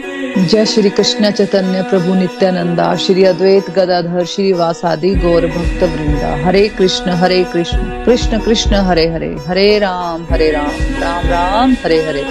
[0.00, 6.68] जय श्री कृष्ण चैतन्य प्रभु नित्यानंदा, श्री अद्वैत गदाधर श्री वासादि गौर भक्त वृंदा। हरे
[6.68, 10.70] कृष्ण हरे कृष्ण कृष्ण कृष्ण, हरे हरे हरे राम हरे राम
[11.02, 12.24] राम राम, हरे हरे।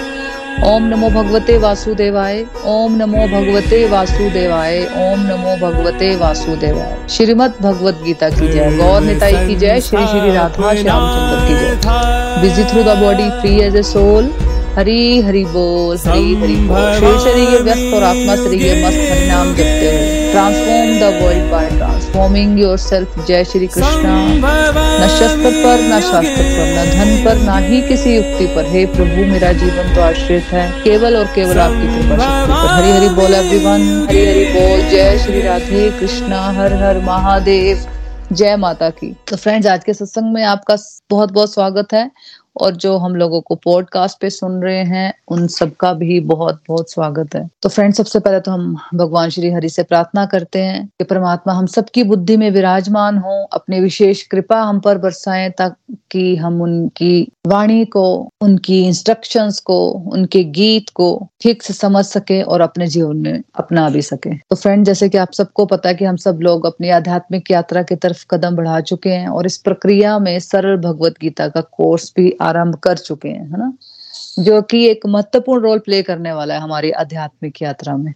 [0.66, 8.28] ओम नमो भगवते वासुदेवाय, ओम नमो भगवते वासुदेवाय, ओम नमो भगवते वासुदेवाय। श्रीमद भगवत गीता
[8.30, 12.96] की जय। गौर निताई की जय। श्री श्री राधा श्यामचंद्र की जय। Busy through the
[12.98, 14.32] body free as a soul
[14.70, 19.88] Hari Hari बोल हरी हरी बोल। शरीर शरीर व्यस्त और आत्मा शरीर मस्त हरिनाम जपते
[19.88, 26.42] हुए। Transform the world by transforming yourself जय श्री कृष्णा। न शस्त्र पर न शास्त्र
[26.42, 30.52] पर न धन पर न ही किसी युक्ति पर। हे प्रभु मेरा जीवन तो आश्रित
[30.52, 34.88] है। केवल और केवल आपकी कृपा शक्ति पर। हरी हरी बोल एवरीवन हरी हरी बोल।
[34.90, 37.86] जय श्री राधे कृष्णा। हर हर महादेव।
[38.32, 40.76] जय माता की। तो फ्रेंड्स आज के सत्संग में आपका
[41.10, 42.10] बहुत बहुत स्वागत है।
[42.56, 46.92] और जो हम लोगों को पॉडकास्ट पे सुन रहे हैं, उन सबका भी बहुत बहुत
[46.92, 50.86] स्वागत है। तो फ्रेंड सबसे पहले तो हम भगवान श्री हरि से प्रार्थना करते हैं
[50.86, 56.36] कि परमात्मा हम सबकी बुद्धि में विराजमान हो, अपने विशेष कृपा हम पर बरसाएँ ताकि
[56.36, 62.60] हम उनकी वाणी को, उनकी इंस्ट्रक्शंस को, उनके गीत को ठीक से समझ सके और
[62.60, 66.04] अपने जीवन में अपना भी सके। तो फ्रेंड जैसे कि आप सबको पता है कि
[66.04, 70.18] हम सब लोग अपनी आध्यात्मिक यात्रा की तरफ़ कदम बढ़ा चुके हैं और इस प्रक्रिया
[70.18, 73.72] में सरल भगवत गीता का कोर्स भी आरंभ कर चुके हैं, है ना?
[74.38, 78.14] जो कि एक महत्वपूर्ण रोल प्ले करने वाला है हमारी आध्यात्मिक यात्रा में।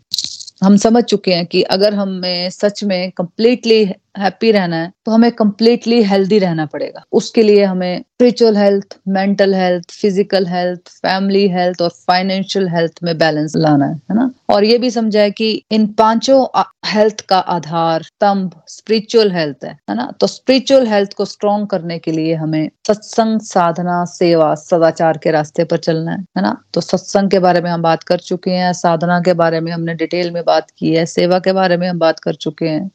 [0.62, 5.30] हम समझ चुके हैं कि अगर हमें सच में कंप्लीटली हैप्पी रहना है तो हमें
[5.32, 11.82] कम्प्लीटली हेल्दी रहना पड़ेगा। उसके लिए हमें spiritual health mental health physical health family health
[11.82, 14.30] और फाइनेंशियल हेल्थ में बैलेंस लाना है है ना?
[14.50, 16.44] और ये भी समझा है कि इन पाँचों
[16.86, 20.10] हेल्थ का आधार, स्तंभ स्पिरिचुअल हेल्थ है है ना?
[20.20, 25.64] तो स्पिरिचुअल हेल्थ को स्ट्रॉन्ग करने के लिए हमें सत्संग, साधना, सेवा, सदाचार के रास्ते
[25.64, 26.56] पर चलना है है ना?
[26.74, 29.94] तो सत्संग के बारे में हम बात कर चुके हैं, साधना के बारे में हमने
[29.94, 32.90] डिटेल में बात की है, सेवा के बारे में हम बात कर चुके हैं।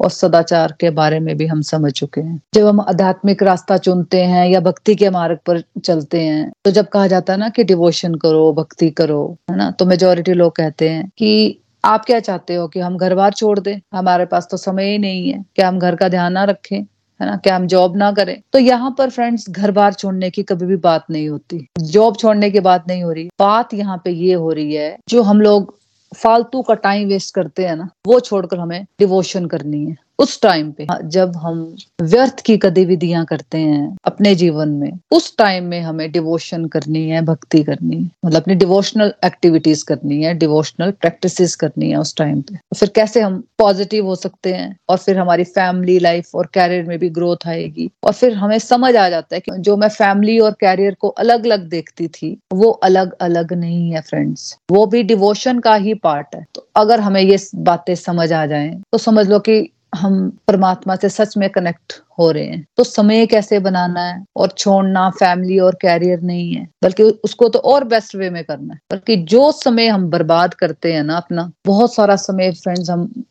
[0.00, 4.22] और सदाचार के बारे में भी हम समझ चुके हैं। जब हम आध्यात्मिक रास्ता चुनते
[4.24, 7.64] हैं या भक्ति के मार्ग पर चलते हैं तो जब कहा जाता है ना कि
[7.64, 12.54] डिवोशन करो, भक्ति करो, है ना तो मेजोरिटी लोग कहते हैं कि आप क्या चाहते
[12.54, 13.80] हो कि हम घर बार छोड़ दें?
[13.94, 16.76] हमारे पास तो समय ही नहीं है। क्या हम घर का ध्यान ना रखें?
[17.20, 18.40] है ना, क्या हम जॉब ना करें?
[18.52, 22.50] तो यहाँ पर फ्रेंड्स घर बार छोड़ने की कभी भी बात नहीं होती। जॉब छोड़ने
[22.50, 25.74] की बात नहीं हो रही। बात यहाँ पे ये हो रही है, जो हम लोग
[26.14, 30.70] फालतू का टाइम वेस्ट करते हैं ना वो छोड़कर हमें डिवोशन करनी है। उस टाइम
[30.72, 36.12] पे जब हम व्यर्थ की गतिविधियाँ करते हैं अपने जीवन में, उस टाइम में हमें
[36.12, 41.90] डिवोशन करनी है, भक्ति करनी है। मतलब अपनी डिवोशनल एक्टिविटीज़ करनी है डिवोशनल प्रैक्टिसेस करनी
[41.90, 44.76] है उस टाइम पे। तो फिर कैसे हम पॉजिटिव हो सकते हैं?
[44.88, 48.94] और फिर हमारी फैमिली लाइफ और कैरियर में भी ग्रोथ आएगी। और फिर हमें समझ
[48.96, 52.70] आ जाता है कि जो मैं फैमिली और कैरियर को अलग अलग देखती थी, वो
[52.70, 57.20] अलग अलग नहीं है फ्रेंड्स वो भी डिवोशन का ही पार्ट है। तो अगर हमें
[57.20, 62.02] ये बातें समझ आ जाए तो समझ लो कि हम परमात्मा से सच में कनेक्ट
[62.18, 64.24] हो रहे हैं। तो समय कैसे बनाना है?
[64.36, 68.74] और छोड़ना फैमिली और कैरियर नहीं है। बल्कि उसको तो और बेस्ट वे में करना
[68.74, 73.24] है। बल्कि जो समय हम बर्बाद करते हैं ना अपना, बहुत सारा समय फ्रेंड्स हम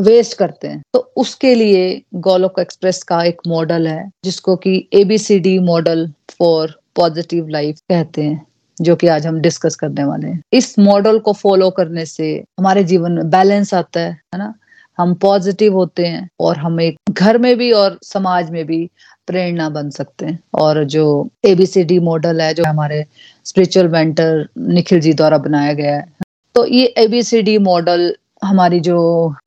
[0.00, 5.58] वेस्ट करते हैं। तो उसके लिए गोलोक एक्सप्रेस का एक मॉडल है, जिसको कि ABCD
[5.58, 8.46] model for positive life कहते हैं,
[8.80, 12.84] जो कि आज हम डिस्कस करने वाले हैं। इस मॉडल को फॉलो करने से हमारे
[12.84, 14.54] जीवन में बैलेंस आता है है ना?
[14.98, 18.88] हम पॉजिटिव होते हैं और हम एक घर में भी और समाज में भी
[19.26, 21.04] प्रेरणा बन सकते हैं। और जो
[21.46, 23.04] एबीसीडी मॉडल है, जो हमारे
[23.46, 26.06] स्पिरिचुअल मेंटर निखिल जी द्वारा बनाया गया है
[26.54, 28.96] तो ये एबीसीडी मॉडल हमारी जो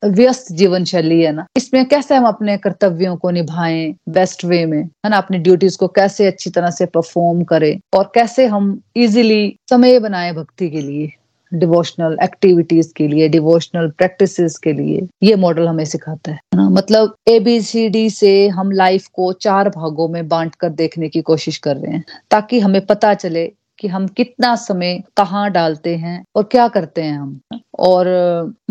[0.05, 4.81] व्यस्त जीवन शैली है ना, इसमें कैसे हम अपने कर्तव्यों को निभाएँ बेस्ट वे में?
[4.81, 9.55] है ना, अपनी ड्यूटीज़ को कैसे अच्छी तरह से परफॉर्म करें और कैसे हम इजीली
[9.69, 11.11] समय बनाए भक्ति के लिए?
[11.53, 16.69] डिवोशनल एक्टिविटीज़ के लिए डिवोशनल प्रैक्टिसेस के लिए ये मॉडल हमें सिखाता है ना?
[16.69, 21.75] मतलब एबीसीडी से हम लाइफ को चार भागों में बांट कर देखने की कोशिश कर
[21.75, 26.67] रहे हैं, ताकि हमें पता चले कि हम कितना समय कहाँ डालते हैं और क्या
[26.67, 27.39] करते हैं हम।
[27.79, 28.05] और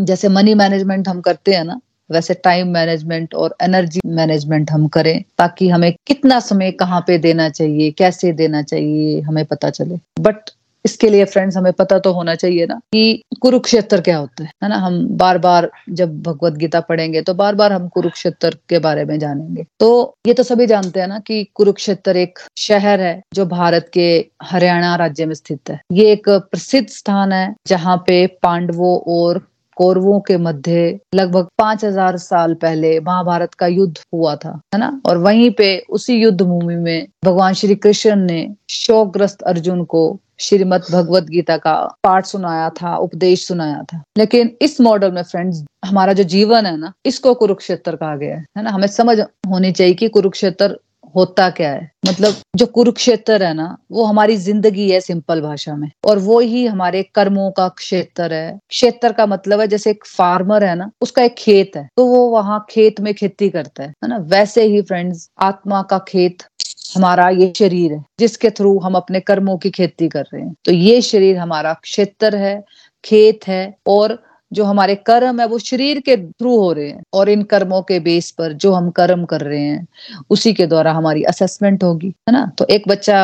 [0.00, 1.80] जैसे मनी मैनेजमेंट हम करते हैं ना,
[2.10, 7.48] वैसे टाइम मैनेजमेंट और एनर्जी मैनेजमेंट हम करें, ताकि हमें कितना समय कहाँ पे देना
[7.48, 10.50] चाहिए, कैसे देना चाहिए, हमें पता चले। बट
[10.86, 14.68] इसके लिए फ्रेंड्स हमें पता तो होना चाहिए ना कि कुरुक्षेत्र क्या होता है है
[14.68, 14.76] ना?
[14.76, 19.18] हम बार बार जब भगवत गीता पढ़ेंगे तो बार बार हम कुरुक्षेत्र के बारे में
[19.18, 19.90] जानेंगे। तो
[20.26, 24.08] ये तो सभी जानते हैं ना कि कुरुक्षेत्र एक शहर है जो भारत के
[24.42, 29.46] हरियाणा राज्य में स्थित है। ये एक प्रसिद्ध स्थान है जहाँ पे पांडवों और
[29.76, 35.00] कौरवों के मध्य लगभग पाँच हज़ार साल पहले महाभारत का युद्ध हुआ था, है ना?
[35.06, 40.84] और वहीं पे उसी युद्ध भूमि में भगवान श्री कृष्ण ने शोकग्रस्त अर्जुन को श्रीमद
[40.92, 41.74] भगवत गीता का
[42.04, 46.76] पाठ सुनाया था, उपदेश सुनाया था। लेकिन इस मॉडल में फ्रेंड्स हमारा जो जीवन है
[46.76, 48.70] ना, इसको कुरुक्षेत्र कहा गया है ना?
[48.70, 50.76] हमें समझ होनी चाहिए कि कुरुक्षेत्र
[51.16, 51.90] होता क्या है?
[52.08, 56.66] मतलब जो कुरुक्षेत्र है ना, वो हमारी ज़िंदगी है सिंपल भाषा में। और वो ही
[56.66, 61.22] हमारे कर्मों का क्षेत्र है। क्षेत्र का मतलब है जैसे एक फार्मर है ना, उसका
[61.22, 64.18] एक खेत है। तो वो वहाँ खेत में खेती करता है है ना?
[64.18, 66.42] वैसे ही फ्रेंड्स, आत्मा का खेत
[66.96, 70.72] हमारा ये शरीर है, जिसके थ्रू हम अपने कर्मों की खेती कर रहे हैं। तो
[70.72, 72.64] ये शरीर हमारा क्षेत्र है,
[73.04, 74.18] खेत है और
[74.56, 77.98] जो हमारे कर्म है, वो शरीर के थ्रू हो रहे हैं और इन कर्मों के
[78.00, 79.86] बेस पर जो हम कर्म कर रहे हैं,
[80.30, 82.44] उसी के द्वारा हमारी असेसमेंट होगी, है ना?
[82.58, 83.18] तो एक बच्चा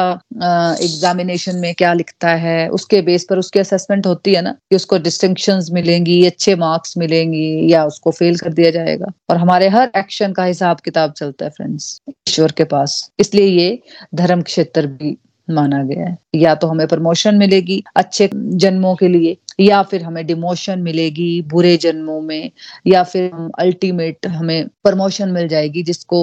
[0.82, 4.98] एग्जामिनेशन में क्या लिखता है, उसके बेस पर उसकी असेसमेंट होती है ना, कि उसको
[4.98, 10.32] डिस्टिंक्शन मिलेंगी, अच्छे मार्क्स मिलेंगी, या उसको फेल कर दिया जाएगा। और हमारे हर एक्शन
[10.32, 13.78] का हिसाब किताब चलता है फ्रेंड्स ईश्वर के पास। इसलिए ये
[14.14, 15.16] धर्म क्षेत्र भी
[15.50, 20.24] माना गया है। या तो हमें प्रमोशन मिलेगी अच्छे जन्मों के लिए या फिर हमें
[20.26, 22.50] डिमोशन मिलेगी बुरे जन्मों में,
[22.86, 26.22] या फिर हम अल्टीमेट हमें प्रमोशन मिल जाएगी जिसको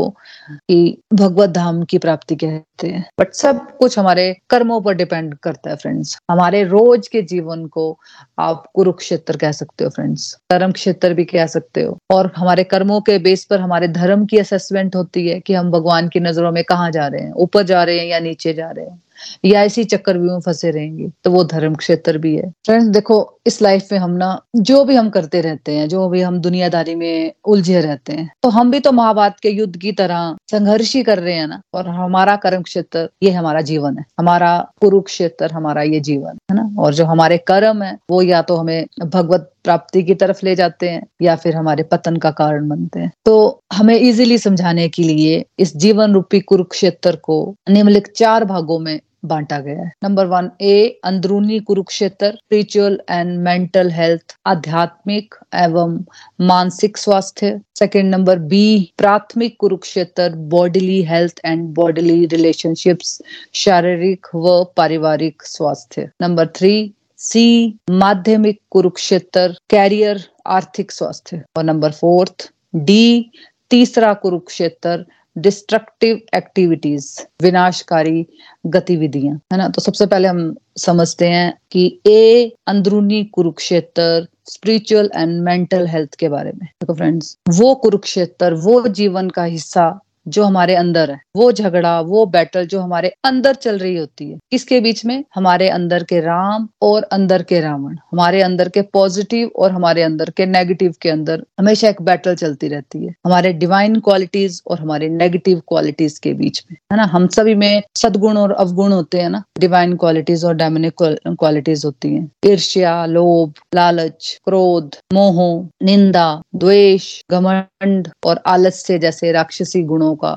[0.52, 5.70] कि भगवत धाम की प्राप्ति कहते हैं। बट सब कुछ हमारे कर्मों पर डिपेंड करता
[5.70, 7.98] है फ्रेंड्स हमारे रोज के जीवन को
[8.40, 13.00] आप कुरुक्षेत्र कह सकते हो फ्रेंड्स धर्म क्षेत्र भी कह सकते हो। और हमारे कर्मों
[13.02, 16.64] के बेस पर हमारे धर्म की असेसमेंट होती है कि हम भगवान की नज़रों में
[16.64, 17.32] कहाँ जा रहे हैं?
[17.34, 19.02] ऊपर जा रहे हैं या नीचे जा रहे हैं?
[19.46, 23.18] या इसी चक्कर में फंसे रहेंगे तो वो धर्म क्षेत्र भी है। फ्रेंड्स देखो,
[23.48, 26.96] इस लाइफ में हम ना, जो भी हम करते रहते हैं, जो भी हम दुनियादारी
[26.96, 31.04] में उलझे रहते हैं तो हम भी तो महाभारत के युद्ध की तरह संघर्ष ही
[31.04, 35.82] कर रहे हैं ना, और हमारा कर्म क्षेत्र, ये हमारा जीवन है। हमारा कुरुक्षेत्र, हमारा
[35.84, 40.04] ये जीवन है ना, और जो हमारे कर्म है, वो या तो हमें भगवत प्राप्ति
[40.04, 43.96] की तरफ़ ले जाते हैं, या फिर हमारे पतन का कारण बनते हैं। तो हमें
[43.96, 49.84] इजीली समझाने के लिए इस जीवन रूपी कुरुक्षेत्र को निम्नलिखित चार भागों में बांटा गया
[49.84, 55.98] है। नंबर वन ए अंदरूनी Kurukshetra spiritual and mental health आध्यात्मिक एवं
[56.42, 63.22] मानसिक स्वास्थ्य। सेकेंड नंबर बी प्राथमिक Kurukshetra bodily health and bodily relationships
[63.54, 66.74] शारीरिक व पारिवारिक स्वास्थ्य। नंबर थ्री
[67.18, 73.32] सी माध्यमिक कुरुक्षेत्र कैरियर आर्थिक स्वास्थ्य। और नंबर फोर्थ डी
[73.70, 75.06] तीसरा कुरुक्षेत्र
[75.42, 78.28] डिस्ट्रक्टिव एक्टिविटीज़ विनाशकारी
[78.66, 79.70] गतिविधियाँ, है ना?
[79.70, 86.30] तो सबसे पहले हम समझते हैं कि ए अंदरूनी Kurukshetra spiritual and mental health के
[86.30, 90.00] बारे में। देखो फ्रेंड्स वो कुरुक्षेत्र, वो जीवन का हिस्सा
[90.30, 94.38] जो हमारे अंदर है, वो झगड़ा, वो बैटल जो हमारे अंदर चल रही होती है
[94.52, 99.52] किसके बीच में हमारे अंदर के राम और अंदर के रावण, हमारे अंदर के पॉजिटिव
[99.56, 104.00] और हमारे अंदर के नेगेटिव के अंदर हमेशा एक बैटल चलती रहती है, हमारे डिवाइन
[104.00, 107.04] क्वालिटीज और हमारे नेगेटिव क्वालिटीज के बीच में, है ना?
[107.04, 109.44] हम सभी में सदगुण और अवगुण होते हैं ना?
[109.60, 110.94] डिवाइन क्वालिटीज और डायमिनिक
[111.28, 117.79] क्वालिटीज होती है। ईर्ष्या, लोभ, लालच, क्रोध, मोह, निंदा, द्वेष, घमंड
[118.26, 120.34] और आलस्य जैसे राक्षसी गुणों का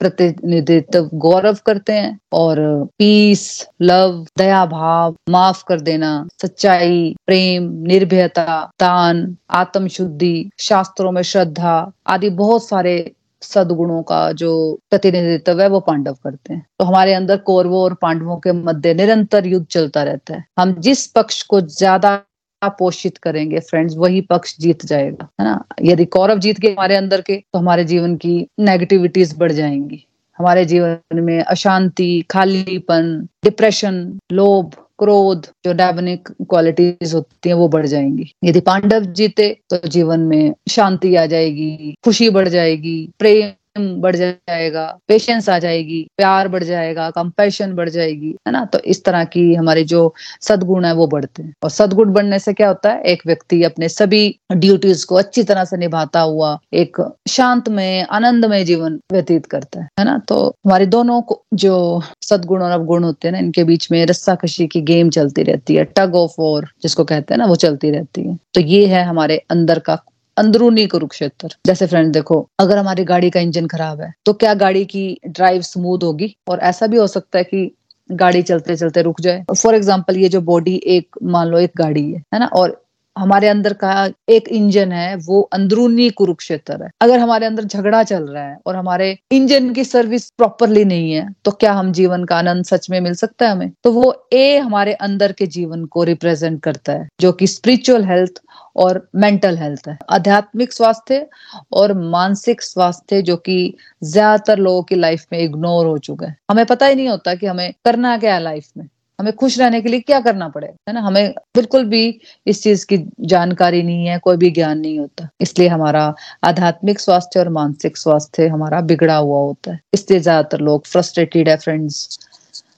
[0.00, 2.58] प्रतिनिधित्व गौरव करते हैं और
[2.98, 11.22] पीस लव दया भाव माफ़ कर देना, सच्चाई, प्रेम, निर्भयता, दान आत्म शुद्धि शास्त्रों में
[11.22, 14.52] श्रद्धा आदि बहुत सारे सदगुणों का जो
[14.90, 19.46] प्रतिनिधित्व है वो पांडव करते हैं। तो हमारे अंदर कौरवों और पांडवों के मध्य निरंतर
[19.46, 22.14] युद्ध चलता रहता है। हम जिस पक्ष को ज़्यादा
[22.62, 25.64] पोषित करेंगे फ्रेंड्स वही पक्ष जीत जाएगा, है ना?
[25.82, 30.06] यदि कौरव जीत गए हमारे अंदर के तो हमारे जीवन की नेगेटिविटीज बढ़ जाएँगी।
[30.38, 37.86] हमारे जीवन में अशांति, खालीपन डिप्रेशन लोभ, क्रोध, जो डायबनिक क्वालिटीज होती हैं, वो बढ़
[37.86, 44.16] जाएँगी। यदि पांडव जीते तो जीवन में शांति आ जाएगी, खुशी बढ़ जाएगी, प्रेम बढ़
[44.16, 48.64] जाएगा पेशेंस आ जाएगी, प्यार बढ़ जाएगा कंपैशन बढ़ जाएगी, है ना?
[48.64, 52.52] तो इस तरह की हमारे जो सदगुण है वो बढ़ते हैं। और सदगुण बढ़ने से
[52.52, 53.02] क्या होता है?
[53.02, 58.44] एक व्यक्ति अपने सभी ड्यूटीज़ को अच्छी तरह से निभाता हुआ एक शांत में आनंद
[58.44, 60.18] में जीवन व्यतीत करता है है ना?
[60.28, 64.34] तो हमारे दोनों को जो सदगुण और अवगुण होते हैं ना, इनके बीच में रस्सा
[64.34, 67.90] कशी की गेम चलती रहती है टग ऑफ़ वॉर जिसको कहते हैं ना, वो चलती
[67.90, 69.94] रहती है। तो ये है हमारे अंदर का
[70.36, 74.84] अंदरूनी कुरुक्षेत्र। जैसे फ्रेंड देखो, अगर हमारी गाड़ी का इंजन खराब है तो क्या गाड़ी
[74.86, 76.34] की ड्राइव स्मूथ होगी?
[76.48, 77.70] और ऐसा भी हो सकता है कि
[78.10, 82.10] गाड़ी चलते चलते रुक जाए। फॉर एग्ज़ाम्पल ये जो बॉडी एक, मान लो एक गाड़ी
[82.12, 82.46] है है ना?
[82.46, 82.82] और
[83.16, 83.90] हमारे अंदर का
[84.28, 88.76] एक इंजन है, वो अंदरूनी कुरुक्षेत्र है। अगर हमारे अंदर झगड़ा चल रहा है और
[88.76, 93.00] हमारे इंजन की सर्विस प्रॉपरली नहीं है तो क्या हम जीवन का आनंद सच में
[93.00, 93.70] मिल सकता है हमें?
[93.84, 98.40] तो वो ए हमारे अंदर के जीवन को रिप्रेजेंट करता है, जो कि स्पिरिचुअल हेल्थ
[98.76, 101.26] और मेंटल हेल्थ है। आध्यात्मिक स्वास्थ्य
[101.72, 106.64] और मानसिक स्वास्थ्य जो कि ज़्यादातर लोगों की लाइफ में इग्नोर हो चुका है। हमें
[106.66, 108.88] पता ही नहीं होता कि हमें करना क्या है लाइफ में।
[109.18, 111.00] हमें खुश रहने के लिए क्या करना पड़ेगा, है ना?
[111.00, 115.68] हमें बिल्कुल भी इस चीज़ की जानकारी नहीं है, कोई भी ज्ञान नहीं होता। इसलिए
[115.68, 116.14] हमारा
[116.44, 121.56] आध्यात्मिक स्वास्थ्य और मानसिक स्वास्थ्य हमारा बिगड़ा हुआ होता है। इसलिए ज़्यादातर लोग फ्रस्ट्रेटेड है
[121.56, 122.18] फ्रेंड्स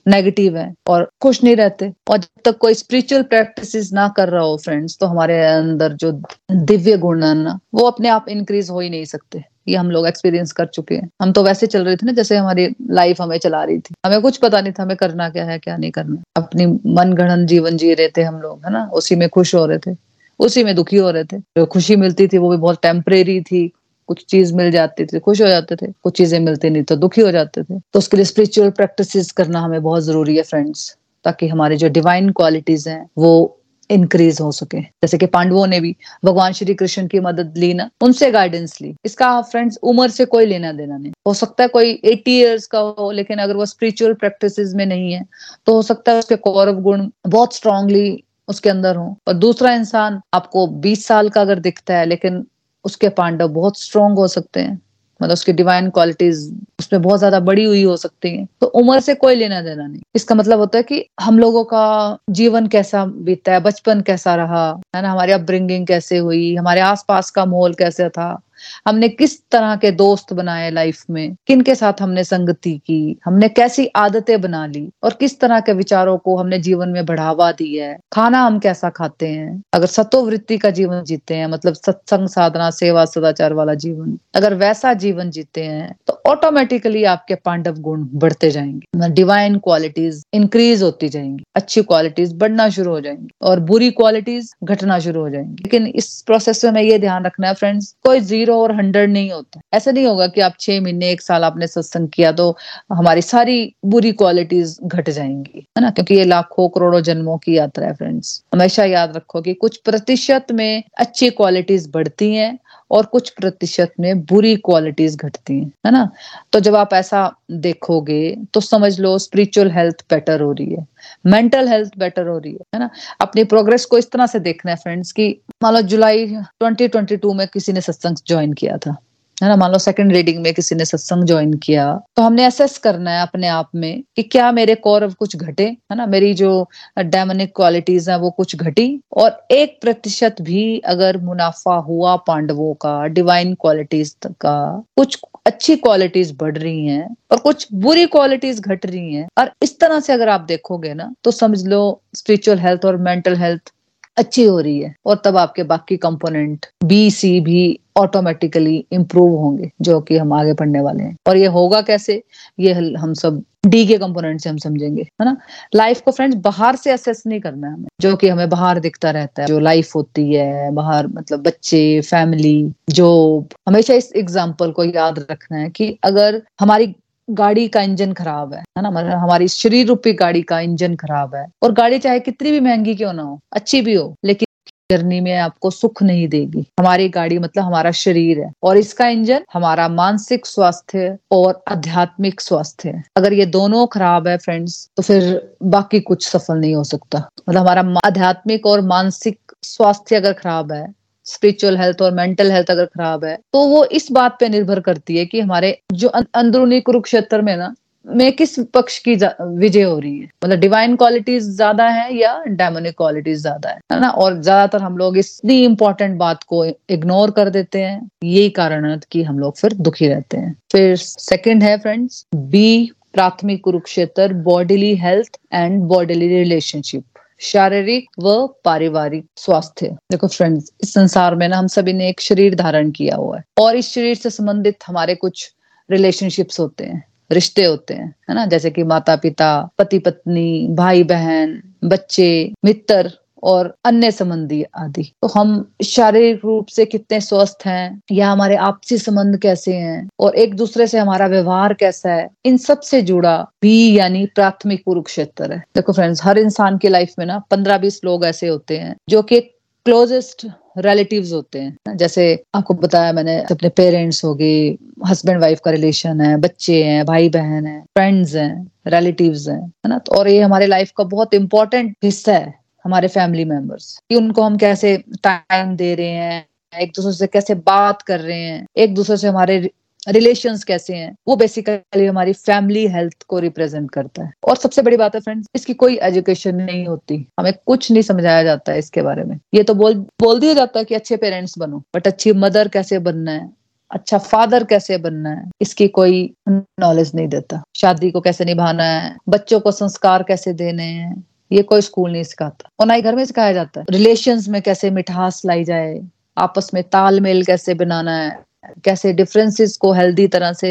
[0.07, 4.43] नेगेटिव है और खुश नहीं रहते। और जब तक कोई स्पिरिचुअल प्रैक्टिस ना कर रहा
[4.43, 6.11] हो फ्रेंड्स तो हमारे अंदर जो
[6.51, 10.07] दिव्य गुण है ना, वो अपने आप इंक्रीज हो ही नहीं सकते। ये हम लोग
[10.07, 13.37] एक्सपीरियंस कर चुके हैं। हम तो वैसे चल रहे थे ना, जैसे हमारी लाइफ हमें
[13.37, 16.21] चला रही थी। हमें कुछ पता नहीं था, हमें करना क्या है, क्या नहीं करना।
[16.35, 18.89] अपनी मन गणन जीवन जी रहे थे हम लोग, है ना?
[18.93, 19.95] उसी में खुश हो रहे थे,
[20.39, 23.71] उसी में दुखी हो रहे थे। जो खुशी मिलती थी, वो भी बहुत टेम्परेरी थी।
[24.07, 27.21] कुछ चीज़ मिल जाती थी, खुश हो जाते थे, कुछ चीज़ें मिलती नहीं तो दुखी
[27.21, 30.95] हो जाते थे। तो उसके लिए स्पिरिचुअल प्रैक्टिस करना हमें बहुत ज़रूरी है फ्रेंड्स
[31.25, 33.53] ताकि हमारी जो डिवाइन क्वालिटीज हैं, वो
[33.89, 35.95] इंक्रीज हो सके। जैसे कि पांडवों ने भी
[36.25, 40.45] भगवान श्री कृष्ण की मदद ली ना, उनसे गाइडेंस ली। इसका फ्रेंड्स उम्र से कोई
[40.45, 44.13] लेना देना नहीं। हो सकता है कोई एटी इयर्स का हो, लेकिन अगर वो स्पिरिचुअल
[44.13, 45.25] प्रैक्टिस में नहीं है
[45.65, 50.19] तो हो सकता है उसके कौरव गुण बहुत स्ट्रांगली उसके अंदर हो। और दूसरा इंसान
[50.33, 52.45] आपको 20 साल का अगर दिखता है, लेकिन
[52.85, 54.81] उसके पांडव बहुत स्ट्रोंग हो सकते हैं।
[55.21, 59.15] मतलब उसकी डिवाइन क्वालिटीज उसमें बहुत ज़्यादा बड़ी हुई हो सकती हैं। तो उम्र से
[59.15, 63.53] कोई लेना देना नहीं। इसका मतलब होता है कि हम लोगों का जीवन कैसा बीता
[63.53, 65.11] है, बचपन कैसा रहा, है ना?
[65.11, 68.41] हमारी अपब्रिंगिंग कैसे हुई, हमारे आसपास का माहौल कैसा था?
[68.87, 71.35] हमने किस तरह के दोस्त बनाए लाइफ में?
[71.47, 73.19] किन के साथ हमने संगति की?
[73.25, 74.89] हमने कैसी आदतें बना ली?
[75.03, 77.97] और किस तरह के विचारों को हमने जीवन में बढ़ावा दिया है?
[78.13, 79.61] खाना हम कैसा खाते हैं?
[79.73, 84.93] अगर सतोवृत्ति का जीवन जीते हैं मतलब सत्संग, साधना, सेवा, सदाचार वाला जीवन, अगर वैसा
[84.93, 91.43] जीवन जीते हैं तो ऑटोमेटिकली आपके पांडव गुण बढ़ते जाएँगे। डिवाइन क्वालिटीज इंक्रीज होती जाएँगी।
[91.55, 96.21] अच्छी क्वालिटीज बढ़ना शुरू हो जाएँगी और बुरी क्वालिटीज घटना शुरू हो जाएँगी। लेकिन इस
[96.21, 99.61] प्रोसेस में हमें ये ध्यान रखना है फ्रेंड्स कोई ज़ीरो ज़ीरो और हंड्रेड नहीं होता।
[99.73, 102.55] ऐसा नहीं होगा कि आप छह महीने, एक साल आपने सत्संग किया तो
[102.93, 105.89] हमारी सारी बुरी क्वालिटीज घट जाएँगी, है ना?
[105.89, 110.51] क्योंकि ये लाखों, करोड़ों जन्मों की यात्रा है फ्रेंड्स हमेशा याद रखो कि कुछ प्रतिशत
[110.51, 112.57] में अच्छी क्वालिटीज बढ़ती हैं
[112.91, 116.09] और कुछ प्रतिशत में बुरी क्वालिटीज घटती हैं, है ना?
[116.53, 120.85] तो जब आप ऐसा देखोगे तो समझ लो स्पिरिचुअल हेल्थ बेटर हो रही है
[121.25, 122.89] मेंटल हेल्थ बेटर हो रही है है ना?
[123.21, 125.29] अपनी प्रोग्रेस को इस तरह से देखना है फ्रेंड्स की
[125.63, 126.25] मान लो जुलाई
[126.63, 128.95] 2022 में किसी ने सत्संग ज्वाइन किया था।
[129.37, 129.55] है ना?
[129.55, 133.21] मान लो सेकंड रीडिंग में किसी ने सत्संग ज्वाइन किया तो हमने असेस करना है
[133.21, 136.05] अपने आप में कि क्या मेरे कौरव कुछ घटे, है ना?
[136.07, 136.67] मेरी जो
[136.99, 143.05] डेमोनिक क्वालिटीज है, वो कुछ घटी। और एक प्रतिशत भी अगर मुनाफा हुआ पांडवों का
[143.09, 149.13] डिवाइन क्वालिटीज का, कुछ अच्छी क्वालिटीज बढ़ रही हैं और कुछ बुरी क्वालिटीज घट रही
[149.13, 151.79] हैं, और इस तरह से अगर आप देखोगे ना तो समझ लो
[152.15, 153.71] स्पिरिचुअल हेल्थ और मेंटल हेल्थ
[154.17, 159.71] अच्छी हो रही है और तब आपके बाकी कंपोनेंट बी सी भी ऑटोमेटिकली इम्प्रूव होंगे,
[159.81, 162.21] जो कि हम आगे पढ़ने वाले हैं। और ये होगा कैसे?
[162.59, 165.35] ये हम सब डी के कंपोनेंट से हम समझेंगे, है ना?
[165.75, 169.11] लाइफ को फ्रेंड्स बाहर से असेस नहीं करना है हमें, जो कि हमें बाहर दिखता
[169.11, 174.83] रहता है। जो लाइफ होती है, बाहर मतलब बच्चे फैमिली जॉब हमेशा इस एग्ज़ाम्पल को
[174.83, 176.93] याद रखना है कि अगर हमारी
[177.27, 178.89] गाड़ी का इंजन खराब है है ना?
[178.91, 182.95] मतलब हमारी शरीर रूपी गाड़ी का इंजन खराब है। और गाड़ी चाहे कितनी भी महँगी
[182.95, 184.45] क्यों ना हो, अच्छी भी हो, लेकिन
[184.91, 189.43] जर्नी में आपको सुख नहीं देगी। हमारी गाड़ी मतलब हमारा शरीर है, और इसका इंजन
[189.53, 195.55] हमारा मानसिक स्वास्थ्य और आध्यात्मिक स्वास्थ्य है। अगर ये दोनों खराब है फ्रेंड्स तो फिर
[195.63, 200.85] बाकी कुछ सफल नहीं हो सकता। मतलब हमारा आध्यात्मिक और मानसिक स्वास्थ्य अगर खराब है
[201.27, 205.17] स्पिरिचुअल हेल्थ और मेंटल हेल्थ अगर खराब है तो वो इस बात पे निर्भर करती
[205.17, 207.73] है कि हमारे जो अंदरूनी कुरुक्षेत्र में ना,
[208.05, 212.93] में किस पक्ष की विजय हो रही है। मतलब डिवाइन क्वालिटीज ज़्यादा है या डेमोनिक
[212.97, 214.09] क्वालिटीज ज़्यादा है है ना?
[214.09, 218.99] और ज़्यादातर हम लोग इतनी इंपॉर्टेंट बात को इग्नोर कर देते हैं, यही कारण है
[219.11, 224.95] कि हम लोग फिर दुखी रहते हैं। फिर सेकंड है फ्रेंड्स बी प्राथमिक Kurukshetra bodily
[224.97, 227.03] health and bodily relationship
[227.39, 232.55] शारीरिक व पारिवारिक स्वास्थ्य। देखो फ्रेंड्स इस संसार में ना हम सभी ने एक शरीर
[232.55, 235.53] धारण किया हुआ है और इस शरीर से संबंधित हमारे कुछ
[235.91, 238.45] रिलेशनशिप्स होते हैं, रिश्ते होते हैं, है ना?
[238.45, 243.11] जैसे कि माता पिता पति पत्नी भाई बहन बच्चे, मित्र
[243.43, 248.01] और अन्य संबंधी आदि। तो हम शारीरिक रूप से कितने स्वस्थ हैं?
[248.11, 250.09] या हमारे आपसी संबंध कैसे हैं?
[250.19, 252.29] और एक दूसरे से हमारा व्यवहार कैसा है?
[252.45, 257.25] इन सबसे जुड़ा भी यानी प्राथमिक कुरुक्षेत्र है। देखो फ्रेंड्स हर इंसान की लाइफ में
[257.25, 259.39] ना पंद्रह बीस लोग ऐसे होते हैं, जो कि
[259.85, 264.77] क्लोजेस्ट रिलेटिव्स होते हैं। जैसे आपको बताया मैंने, अपने पेरेंट्स हो गए
[265.07, 269.89] हस्बैंड वाइफ का रिलेशन है, बच्चे हैं भाई बहन है फ्रेंड्स हैं रिलेटिव्स हैं, है
[269.89, 269.97] ना?
[269.97, 274.41] तो और ये हमारे लाइफ का बहुत इंपॉर्टेंट हिस्सा है। हमारे फैमिली मेंबर्स कि उनको
[274.41, 278.93] हम कैसे टाइम दे रहे हैं, एक दूसरे से कैसे बात कर रहे हैं, एक
[278.95, 279.69] दूसरे से हमारे
[280.09, 284.97] रिलेशंस कैसे हैं, वो बेसिकली हमारी फैमिली हेल्थ को रिप्रेजेंट करता है। और सबसे बड़ी
[284.97, 289.01] बात है फ्रेंड्स इसकी कोई एजुकेशन नहीं होती। हमें कुछ नहीं समझाया जाता है इसके
[289.01, 292.33] बारे में। ये तो बोल बोल दिया जाता है कि अच्छे पेरेंट्स बनो बट अच्छी
[292.33, 293.49] मदर कैसे बनना है?
[293.91, 295.49] अच्छा फादर कैसे बनना है?
[295.61, 299.15] इसकी कोई नॉलेज नहीं देता। शादी को कैसे निभाना है?
[299.29, 301.23] बच्चों को संस्कार कैसे देने हैं?
[301.51, 304.61] ये कोई स्कूल नहीं सिखाता। और ना ही घर में सिखाया जाता है। रिलेशंस में
[304.61, 306.01] कैसे मिठास लाई जाए,
[306.37, 308.47] आपस में तालमेल कैसे बनाना है,
[308.83, 310.69] कैसे डिफरेंसेस को हेल्दी तरह से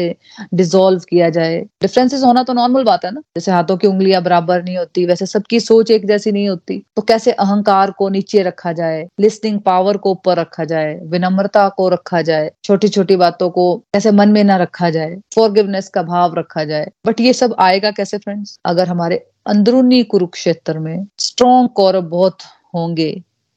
[0.53, 4.63] डिसॉल्व किया जाए। डिफरेंसेस होना तो नॉर्मल बात है ना। जैसे हाथों की उंगलियाँ बराबर
[4.63, 8.73] नहीं होती, वैसे सबकी सोच एक जैसी नहीं होती। तो कैसे अहंकार को नीचे रखा
[8.73, 13.75] जाए लिस्निंग पावर को ऊपर रखा जाए, विनम्रता को रखा जाए छोटी छोटी बातों को
[13.93, 17.91] कैसे मन में ना रखा जाए फॉरगिवनेस का भाव रखा जाए। बट ये सब आएगा
[17.91, 22.41] कैसे फ्रेंड्स अगर हमारे अंदरूनी कुरुक्षेत्र में स्ट्रॉन्ग कौरव बहुत
[22.75, 23.11] होंगे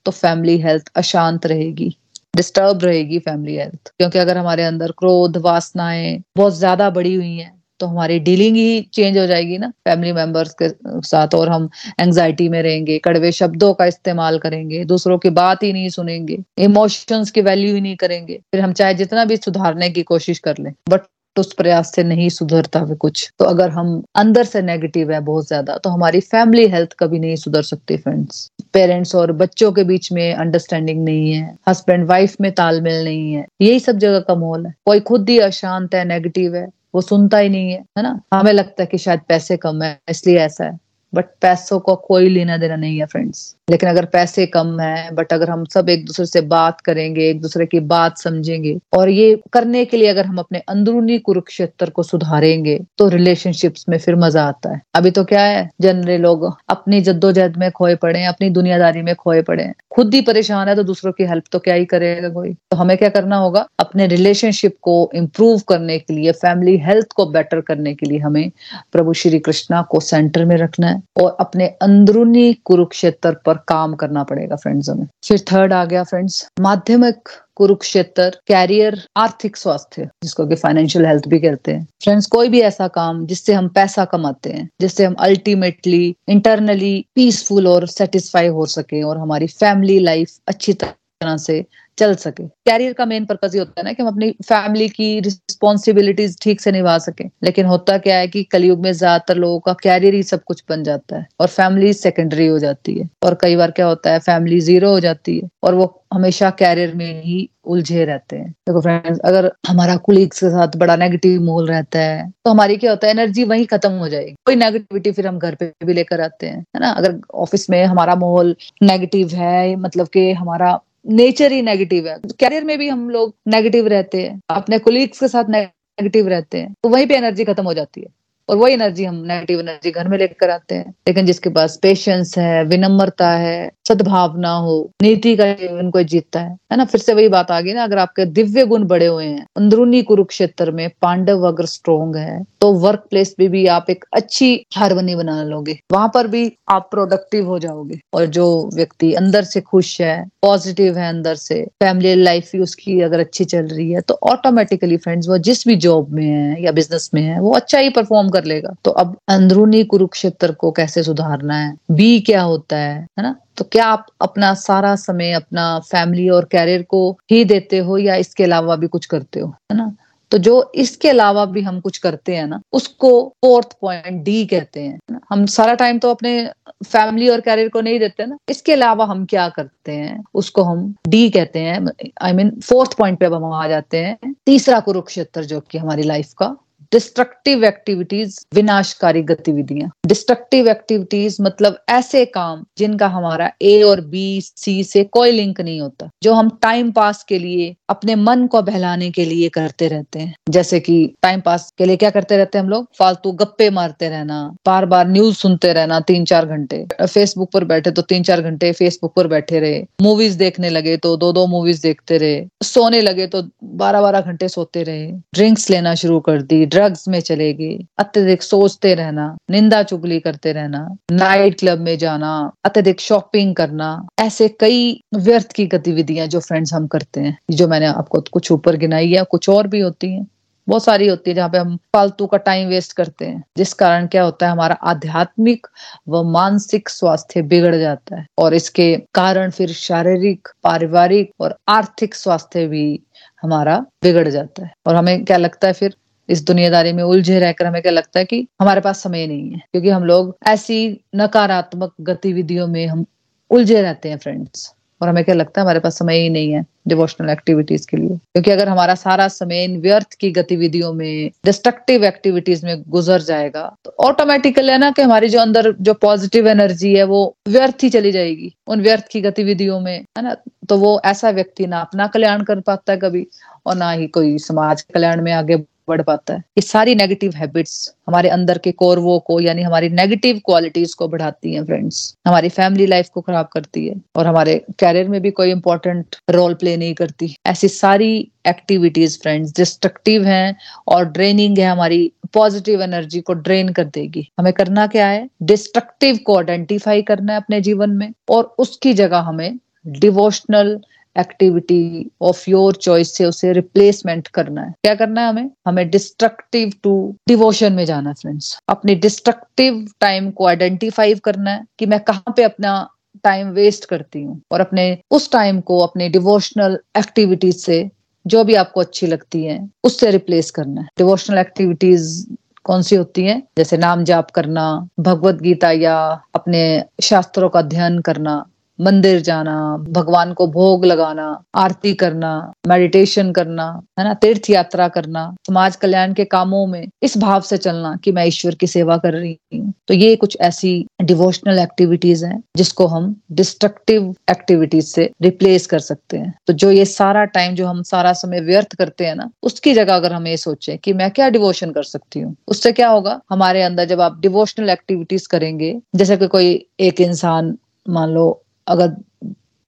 [0.06, 1.88] तो फैमिली हेल्थ अशांत रहेगी
[2.36, 7.58] डिस्टर्ब रहेगी फैमिली हेल्थ क्योंकि अगर हमारे अंदर क्रोध, वासनाएँ बहुत ज़्यादा बढ़ी हुई हैं
[7.80, 10.68] तो हमारी डीलिंग ही चेंज हो जाएगी ना। फैमिली मेंबर्स के
[11.08, 11.68] साथ और हम
[12.00, 17.30] एंजाइटी में रहेंगे, कड़वे शब्दों का इस्तेमाल करेंगे, दूसरों की बात ही नहीं सुनेंगे इमोशंस
[17.30, 20.72] की वैल्यू ही नहीं करेंगे। फिर हम चाहे जितना भी सुधारने की कोशिश कर लें
[20.90, 21.00] बट
[21.40, 25.46] उस प्रयास से नहीं सुधरता है कुछ। तो अगर हम अंदर से नेगेटिव है बहुत
[25.48, 30.10] ज़्यादा तो हमारी फैमिली हेल्थ कभी नहीं सुधर सकती फ्रेंड्स पेरेंट्स और बच्चों के बीच
[30.12, 34.66] में अंडरस्टैंडिंग नहीं है। हस्बैंड वाइफ में तालमेल नहीं है। यही सब जगह का माहौल
[34.66, 38.20] है। कोई खुद ही अशांत है नेगेटिव है, वो सुनता ही नहीं है है ना?
[38.34, 40.78] हमें लगता है कि शायद पैसे कम है, इसलिए ऐसा है।
[41.14, 45.14] बट पैसों का को कोई लेना देना नहीं है फ्रेंड्स लेकिन अगर पैसे कम है
[45.14, 49.08] बट अगर हम सब एक दूसरे से बात करेंगे, एक दूसरे की बात समझेंगे, और
[49.08, 54.16] ये करने के लिए अगर हम अपने अंदरूनी कुरुक्षेत्र को सुधारेंगे तो रिलेशनशिप्स में फिर
[54.16, 54.80] मज़ा आता है.
[54.94, 59.42] अभी तो क्या है जनरली लोग अपनी जद्दोजहद में खोए पड़े अपनी दुनियादारी में खोए
[59.42, 59.74] पड़े हैं.
[59.90, 62.52] खुद ही परेशान है तो दूसरों की हेल्प तो क्या ही करेगा कोई?
[62.52, 63.66] तो हमें क्या करना होगा?
[63.78, 68.50] अपने रिलेशनशिप को इम्प्रूव करने के लिए फैमिली हेल्थ को बेटर करने के लिए हमें
[68.92, 70.99] प्रभु श्री कृष्णा को सेंटर में रखना है.
[71.22, 76.46] और अपने अंदरूनी कुरुक्षेत्र पर काम करना पड़ेगा फ्रेंड्स हमें। फिर थर्ड आ गया फ्रेंड्स
[76.60, 82.60] माध्यमिक कुरुक्षेत्र कैरियर आर्थिक स्वास्थ्य, जिसको कि फाइनेंशियल हेल्थ भी कहते हैं। फ्रेंड्स कोई भी
[82.60, 88.66] ऐसा काम जिससे हम पैसा कमाते हैं, जिससे हम अल्टीमेटली इंटरनली पीसफुल और सेटिस्फाई हो
[88.66, 91.64] सके और हमारी फैमिली लाइफ अच्छी तरह से
[92.00, 95.08] चल सके। कैरियर का मेन पर्पज ये होता है ना कि हम अपनी फैमिली की
[95.20, 99.72] रिस्पॉन्सिबिलिटीज ठीक से निभा सके। लेकिन होता क्या है कि कलयुग में ज़्यादातर लोगों का
[99.82, 103.56] कैरियर ही सब कुछ बन जाता है और फैमिली सेकेंडरी हो जाती है। और कई
[103.56, 107.48] बार क्या होता है फैमिली ज़ीरो हो जाती है और वो हमेशा कैरियर में ही
[107.66, 112.28] उलझे रहते हैं। देखो फ्रेंड्स अगर हमारा कुलीग्स के साथ बड़ा नेगेटिव माहौल रहता है
[112.44, 115.54] तो हमारी क्या होता है एनर्जी वही खत्म हो जाएगी। कोई नेगेटिविटी फिर हम घर
[115.54, 116.90] पे भी लेकर आते हैं, है ना?
[116.90, 122.64] अगर ऑफ़िस में हमारा माहौल नेगेटिव है मतलब कि हमारा नेचर ही नेगेटिव है। कैरियर
[122.64, 126.88] में भी हम लोग नेगेटिव रहते हैं। अपने कोलिग्स के साथ नेगेटिव रहते हैं। तो
[126.88, 128.06] वहीं पे एनर्जी खत्म हो जाती है।
[128.50, 132.36] और वही एनर्जी हम नेगेटिव एनर्जी घर में लेकर आते हैं। लेकिन जिसके पास पेशेंस
[132.38, 136.84] है, विनम्रता है, सद्भावना हो, नीति का जीवन को जीतता है है ना?
[136.84, 140.02] फिर से वही बात आ गई ना, अगर आपके दिव्य गुण बड़े हुए हैं, अंदरूनी
[140.02, 145.14] कुरुक्षेत्र में पांडव अगर स्ट्रोंग है तो वर्क प्लेस पे भी आप एक अच्छी हारमोनी
[145.14, 150.00] बना लोगे। वहाँ पर भी आप प्रोडक्टिव हो जाओगे। और जो व्यक्ति अंदर से खुश
[150.00, 154.18] है पॉजिटिव है अंदर से फैमिली लाइफ भी उसकी अगर अच्छी चल रही है तो
[154.22, 157.88] ऑटोमेटिकली फ्रेंड्स वो जिस भी जॉब में है या बिज़नेस में है, वो अच्छा ही
[157.90, 161.76] परफॉर्म कर लेगा। तो अब अंदरूनी कुरुक्षेत्र को कैसे सुधारना है?
[161.90, 163.06] बी क्या होता है?
[163.18, 163.36] है ना?
[163.56, 168.14] तो क्या आप अपना सारा समय अपना फैमिली और कैरियर को ही देते हो या
[168.14, 169.48] इसके अलावा भी कुछ करते हो?
[169.72, 169.96] है ना?
[170.30, 174.80] तो जो इसके अलावा भी हम कुछ करते हैं ना, उसको फोर्थ पॉइंट डी कहते
[174.80, 176.50] हैं। हम सारा टाइम तो अपने
[176.86, 180.24] फैमिली और कैरियर को नहीं देते ना। इसके अलावा हम क्या करते हैं?
[180.34, 181.86] उसको हम डी कहते हैं।
[182.22, 186.02] आई मीन फोर्थ पॉइंट पे अब हम आ जाते हैं। तीसरा कुरुक्षेत्र जो कि हमारी
[186.02, 186.56] लाइफ का
[186.92, 194.82] डिस्ट्रक्टिव एक्टिविटीज़ विनाशकारी गतिविधियाँ। डिस्ट्रक्टिव एक्टिविटीज़ मतलब ऐसे काम जिनका हमारा ए और बी सी
[194.84, 199.10] से कोई लिंक नहीं होता, जो हम टाइम पास के लिए, अपने मन को बहलाने
[199.10, 202.64] के लिए करते रहते हैं। जैसे कि टाइम पास के लिए क्या करते रहते हैं
[202.64, 202.86] हम लोग?
[202.98, 207.90] फालतू गप्पे मारते रहना बार बार न्यूज़ सुनते रहना तीन चार घंटे। फेसबुक पर बैठे
[207.90, 211.82] तो तीन चार घंटे फेसबुक पर बैठे रहे। मूवीज़ देखने लगे तो दो दो मूवीज़
[211.82, 216.64] देखते रहे। सोने लगे तो बारह बारह घंटे सोते रहे। ड्रिंक्स लेना शुरू कर दी
[216.80, 222.52] ड्रग्स में चले गए अत्यधिक सोचते रहना, निंदा चुगली करते रहना नाइट क्लब में जाना,
[222.64, 227.86] अत्यधिक शॉपिंग करना, ऐसे कई व्यर्थ की गतिविधियाँ जो फ्रेंड्स हम करते हैं, जो मैंने
[227.86, 230.26] आपको कुछ ऊपर गिनाई है कुछ और भी होती है।
[230.68, 234.06] बहुत सारी होती है जहाँ पे हम फालतू का टाइम वेस्ट करते हैं, जिस कारण
[234.06, 235.66] क्या होता है, हमारा आध्यात्मिक
[236.08, 242.66] व मानसिक स्वास्थ्य बिगड़ जाता है और इसके कारण फिर शारीरिक, पारिवारिक और आर्थिक स्वास्थ्य
[242.66, 243.00] भी
[243.42, 245.96] हमारा बिगड़ जाता है। और हमें क्या लगता है फिर?
[246.30, 249.58] इस दुनियादारी में उलझे रहकर हमें क्या लगता है कि हमारे पास समय नहीं है?
[249.72, 253.04] क्योंकि हम लोग ऐसी नकारात्मक गतिविधियों में हम
[253.50, 256.64] उलझे रहते हैं फ्रेंड्स और हमें क्या लगता है हमारे पास समय ही नहीं है
[256.88, 258.08] डिवोशनल एक्टिविटीज़ के लिए?
[258.08, 263.64] क्योंकि अगर हमारा सारा समय इन व्यर्थ की गतिविधियों में डिस्ट्रक्टिव एक्टिविटीज़ में गुजर जाएगा
[263.84, 267.90] तो ऑटोमेटिकली है ना कि हमारी जो अंदर जो पॉजिटिव एनर्जी है वो व्यर्थ ही
[267.90, 270.36] चली जाएगी। उन व्यर्थ की गतिविधियों में, है ना
[270.68, 273.26] तो वो ऐसा व्यक्ति ना अपना कल्याण कर पाता है कभी,
[273.66, 275.56] और ना ही कोई समाज कल्याण में आगे
[275.90, 280.40] बढ़ पाता है। ये सारी नेगेटिव हैबिट्स हमारे अंदर के कोरवो को, यानी हमारी नेगेटिव
[280.44, 285.08] क्वालिटीज को बढ़ाती हैं फ्रेंड्स हमारी फैमिली लाइफ को खराब करती है और हमारे कैरियर
[285.08, 288.10] में भी कोई इंपॉर्टेंट रोल प्ले नहीं करती। ऐसी सारी
[288.46, 290.56] एक्टिविटीज़ फ्रेंड्स डिस्ट्रक्टिव हैं
[290.88, 295.28] और ड्रेनिंग है हमारी पॉजिटिव एनर्जी को ड्रेन कर देगी। हमें करना क्या है?
[295.42, 300.78] डिस्ट्रक्टिव को आइडेंटिफाई करना है अपने जीवन में और उसकी जगह हमें devotional
[301.18, 305.50] activity of your choice से उसे रिप्लेसमेंट करना है। क्या करना है हमें?
[305.66, 311.86] हमें डिस्ट्रक्टिव टू डिवोशन में जाना फ्रेंड्स अपनी डिस्ट्रक्टिव टाइम को आइडेंटिफाई करना है कि
[311.86, 312.90] मैं कहाँ पे अपना
[313.24, 317.90] टाइम वेस्ट करती हूँ और अपने, उस टाइम को अपने डिवोशनल एक्टिविटीज़ से
[318.26, 322.26] जो भी आपको अच्छी लगती है, उससे रिप्लेस करना है। डिवोशनल एक्टिविटीज़
[322.64, 323.42] कौन सी होती हैं?
[323.58, 328.46] जैसे नाम जाप करना, भगवत गीता या अपने शास्त्रों का अध्ययन करना
[328.80, 332.30] मंदिर जाना, भगवान को भोग लगाना, आरती करना
[332.68, 333.66] मेडिटेशन करना,
[333.98, 338.12] है ना, तीर्थ यात्रा करना, समाज कल्याण के कामों में इस भाव से चलना कि
[338.12, 342.86] मैं ईश्वर की सेवा कर रही हूँ। तो ये कुछ ऐसी डिवोशनल एक्टिविटीज़ हैं जिसको
[342.86, 347.82] हम डिस्ट्रक्टिव एक्टिविटीज़ से रिप्लेस कर सकते हैं। तो जो ये सारा टाइम जो हम
[347.82, 351.28] सारा समय व्यर्थ करते हैं ना, उसकी जगह अगर हम ये सोचे कि मैं क्या
[351.28, 353.20] डिवोशन कर सकती हूँ, उससे क्या होगा?
[353.30, 357.56] हमारे अंदर जब आप डिवोशनल एक्टिविटीज़ करेंगे, जैसे कि कोई एक इंसान,
[357.88, 358.96] मान लो अगर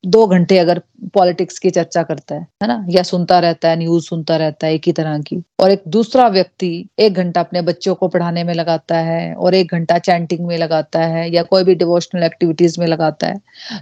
[0.04, 0.80] दो घंटे अगर
[1.14, 2.86] पॉलिटिक्स की चर्चा करता है है ना?
[2.90, 6.26] या सुनता रहता है, न्यूज़ सुनता रहता है एक ही तरह की। और एक दूसरा
[6.28, 10.56] व्यक्ति एक घंटा अपने बच्चों को पढ़ाने में लगाता है और एक घंटा चैंटिंग में
[10.58, 13.40] लगाता है या कोई भी डिवोशनल एक्टिविटीज़ में लगाता है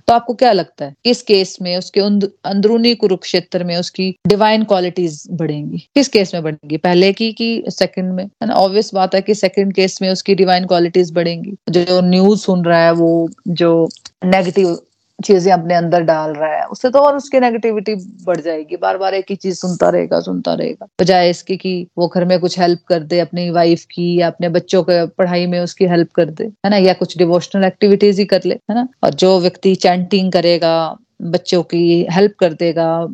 [0.08, 0.94] तो आपको क्या लगता है?
[1.04, 5.78] किस केस में उसके अंदरूनी कुरुक्षेत्र में उसकी डिवाइन क्वालिटीज बढ़ेंगी?
[5.94, 6.76] किस केस में बढ़ेंगी?
[6.76, 8.24] पहले की, कि सेकंड में?
[8.24, 8.54] है ना?
[8.54, 12.84] ऑब्वियस बात है कि सेकंड केस में उसकी डिवाइन क्वालिटीज बढ़ेंगी। जो न्यूज़ सुन रहा
[12.84, 13.88] है, वो जो
[14.24, 14.78] नेगेटिव
[15.24, 19.14] चीज़ें अपने अंदर डाल रहा है, उससे तो और उसकी नेगेटिविटी बढ़ जाएगी। बार बार
[19.14, 22.80] एक ही चीज़ सुनता रहेगा सुनता रहेगा। बजाय इसकी कि वो घर में कुछ हेल्प
[22.88, 26.44] कर दे अपनी वाइफ की या अपने बच्चों के पढ़ाई में उसकी हेल्प कर दे,
[26.44, 26.76] है ना?
[26.76, 28.88] या कुछ डिवोशनल एक्टिविटीज़ ही कर ले, है ना?
[29.04, 33.06] और जो व्यक्ति चैंटिंग करेगा, बच्चों की हेल्प कर देगा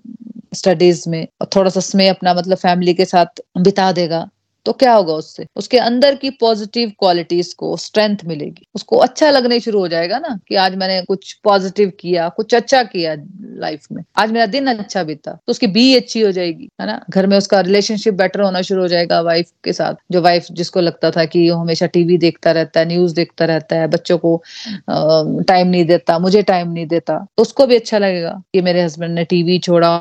[0.55, 4.29] स्टडीज़ में, और थोड़ा सा समय अपना मतलब फैमिली के साथ बिता देगा
[4.67, 5.47] तो क्या होगा उससे?
[5.57, 10.39] उसके अंदर की पॉजिटिव क्वालिटीज को स्ट्रेंथ मिलेगी। उसको अच्छा लगने शुरू हो जाएगा ना
[10.49, 13.15] कि आज मैंने कुछ पॉजिटिव किया, कुछ अच्छा किया
[13.59, 17.01] लाइफ में। आज मेरा दिन अच्छा बीता तो उसकी बी अच्छी हो जाएगी, है ना?
[17.11, 20.81] घर में उसका रिलेशनशिप बेटर होना शुरू हो जाएगा वाइफ के साथ। जो वाइफ जिसको
[20.81, 24.43] लगता था कि हमेशा टीवी देखता रहता है न्यूज़ देखता रहता है, बच्चों को
[24.91, 29.15] टाइम नहीं देता, मुझे टाइम नहीं देता तो उसको भी अच्छा लगेगा कि मेरे हस्बैंड
[29.15, 29.97] ने टीवी छोड़ा,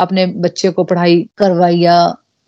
[0.00, 1.98] अपने बच्चे को पढ़ाई करवाई या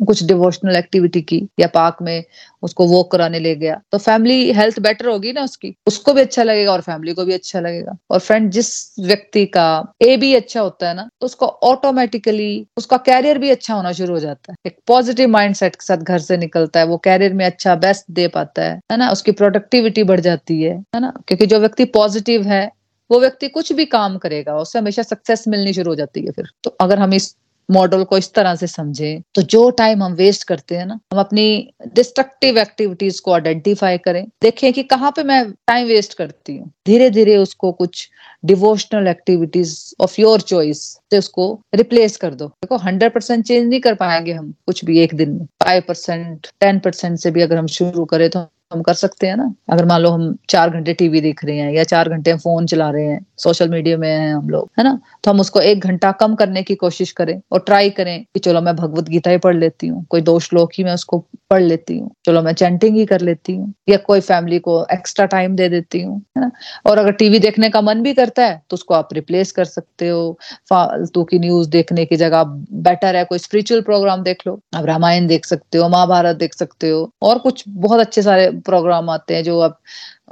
[0.01, 2.25] कुछ डिवोशनल एक्टिविटी की, या पार्क में
[2.63, 5.75] उसको वॉक कराने ले गया। तो फैमिली हेल्थ बेटर होगी ना उसकी?
[5.87, 9.93] उसको भी अच्छा लगेगा और फैमिली को भी अच्छा लगेगा। और फ्रेंड जिस व्यक्ति का
[10.03, 14.15] ए भी अच्छा होता है ना तो उसको ऑटोमेटिकली उसका कैरियर भी अच्छा होना शुरू
[14.15, 17.33] हो जाता है। एक पॉजिटिव माइंड सेट के साथ घर से निकलता है, वो कैरियर
[17.33, 19.11] में अच्छा बेस्ट दे पाता है है ना?
[19.11, 21.13] उसकी प्रोडक्टिविटी बढ़ जाती है है ना?
[21.29, 22.71] क्योंकि जो व्यक्ति पॉजिटिव है,
[23.11, 26.51] वो व्यक्ति कुछ भी काम करेगा, उसे हमेशा सक्सेस मिलनी शुरू हो जाती है फिर।
[26.65, 27.35] तो अगर हम इस
[27.71, 31.21] मॉडल को इस तरह से समझें। तो जो टाइम हम वेस्ट करते हैं ना, हम
[31.21, 36.71] अपनी डिस्ट्रक्टिव एक्टिविटीज़ को आइडेंटिफाई करें। देखें कि कहाँ पे मैं टाइम वेस्ट करती हूँ।
[36.87, 38.09] धीरे धीरे उसको कुछ
[38.45, 43.81] devotional activities of your choice से उसको रिप्लेस कर दो। देखो हंड्रेड परसेंट चेंज नहीं
[43.81, 47.57] कर पाएँगे हम कुछ भी एक दिन में। फाइव परसेंट टेन परसेंट से भी अगर
[47.57, 49.53] हम शुरू करें तो हम कर सकते हैं ना?
[49.71, 52.89] अगर मान लो हम चार घंटे टीवी देख रहे हैं या चार घंटे फ़ोन चला
[52.91, 54.99] रहे हैं सोशल मीडिया में हैं हम लोग, है ना?
[55.25, 58.61] तो हम उसको एक घंटा कम करने की कोशिश करें और ट्राई करें कि चलो
[58.61, 61.19] मैं भगवत गीता ही पढ़ लेती हूँ, कोई दो श्लोक ही मैं उसको
[61.51, 65.27] पढ़ लेती हूँ, चलो मैं चैंटिंग ही कर लेती हूँ, या कोई फैमिली को एक्स्ट्रा
[65.27, 66.51] टाइम दे देती हूँ, है ना?
[66.87, 70.09] और अगर टीवी देखने का मन भी करता है तो उसको आप रिप्लेस कर सकते
[70.09, 70.39] हो,
[70.71, 72.45] फालतू की न्यूज़ देखने की जगह
[72.81, 76.91] बेटर है, कोई स्पिरिचुअल प्रोग्राम देख लो, आप रामायण देख सकते हो, महाभारत देख सकते
[76.91, 79.79] हो, और कुछ बहुत अच्छे सारे प्रोग्राम आते हैं जो आप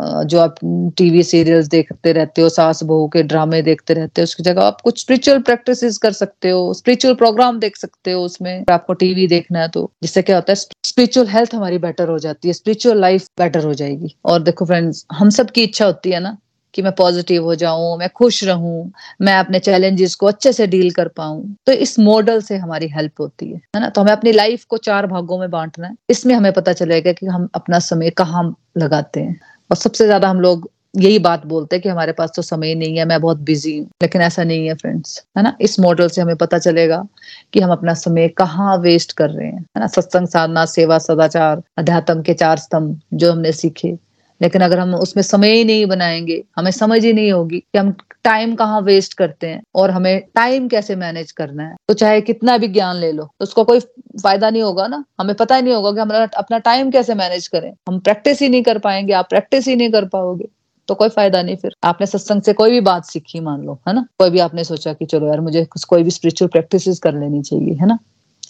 [0.00, 0.54] जो आप
[0.96, 4.80] टीवी सीरियल्स देखते रहते हो, सास बहू के ड्रामे देखते रहते हो, उसकी जगह आप
[4.80, 9.60] कुछ स्पिरिचुअल प्रैक्टिस कर सकते हो स्पिरिचुअल प्रोग्राम देख सकते हो उसमें। आपको टीवी देखना
[9.60, 13.26] है तो जिससे क्या होता है स्पिरिचुअल हेल्थ हमारी बेटर हो जाती है स्पिरिचुअल लाइफ
[13.38, 16.36] बेटर हो जाएगी। और देखो फ्रेंड्स हम सब की इच्छा होती है ना
[16.78, 20.90] कि मैं पॉजिटिव हो जाऊँ, मैं खुश रहूँ, मैं अपने चैलेंजेस को अच्छे से डील
[20.90, 23.88] कर पाऊँ। तो इस मॉडल से हमारी हेल्प होती है है ना?
[23.88, 27.26] तो हमें अपनी लाइफ को चार भागों में बांटना है। इसमें हमें पता चलेगा कि
[27.26, 31.82] हम अपना समय कहाँ लगाते हैं। और सबसे ज़्यादा हम लोग यही बात बोलते हैं
[31.82, 34.74] कि हमारे पास तो समय नहीं है, मैं बहुत बिज़ी हूँ, लेकिन ऐसा नहीं है
[34.74, 35.56] फ्रेंड्स है ना?
[35.60, 37.06] इस मॉडल से हमें पता चलेगा
[37.52, 39.86] कि हम अपना समय कहाँ वेस्ट कर रहे हैं, है ना?
[39.86, 44.07] सत्संग, साधना, सेवा, सदाचार, अध्यात्म के चार स्तंभ जो हमने सीखे।
[44.42, 47.94] लेकिन अगर हम उसमें समय ही नहीं बनाएँगे, हमें समझ ही नहीं होगी कि हम
[48.24, 52.56] टाइम कहाँ वेस्ट करते हैं और हमें टाइम कैसे मैनेज करना है। तो चाहे कितना
[52.58, 55.74] भी ज्ञान ले लो तो उसका कोई फ़ायदा नहीं होगा ना। हमें पता ही नहीं
[55.74, 59.28] होगा कि हम अपना टाइम कैसे मैनेज करें। हम प्रैक्टिस ही नहीं कर पाएँगे, आप
[59.28, 60.48] प्रैक्टिस ही नहीं कर पाओगे।
[60.88, 63.94] तो कोई फ़ायदा नहीं फिर। आपने सत्संग से कोई भी बात सीखी मान लो, है
[63.94, 64.06] ना?
[64.18, 67.74] कोई भी आपने सोचा कि चलो यार, मुझे कोई भी स्पिरिचुअल प्रैक्टिस कर लेनी चाहिए,
[67.74, 67.98] है ना?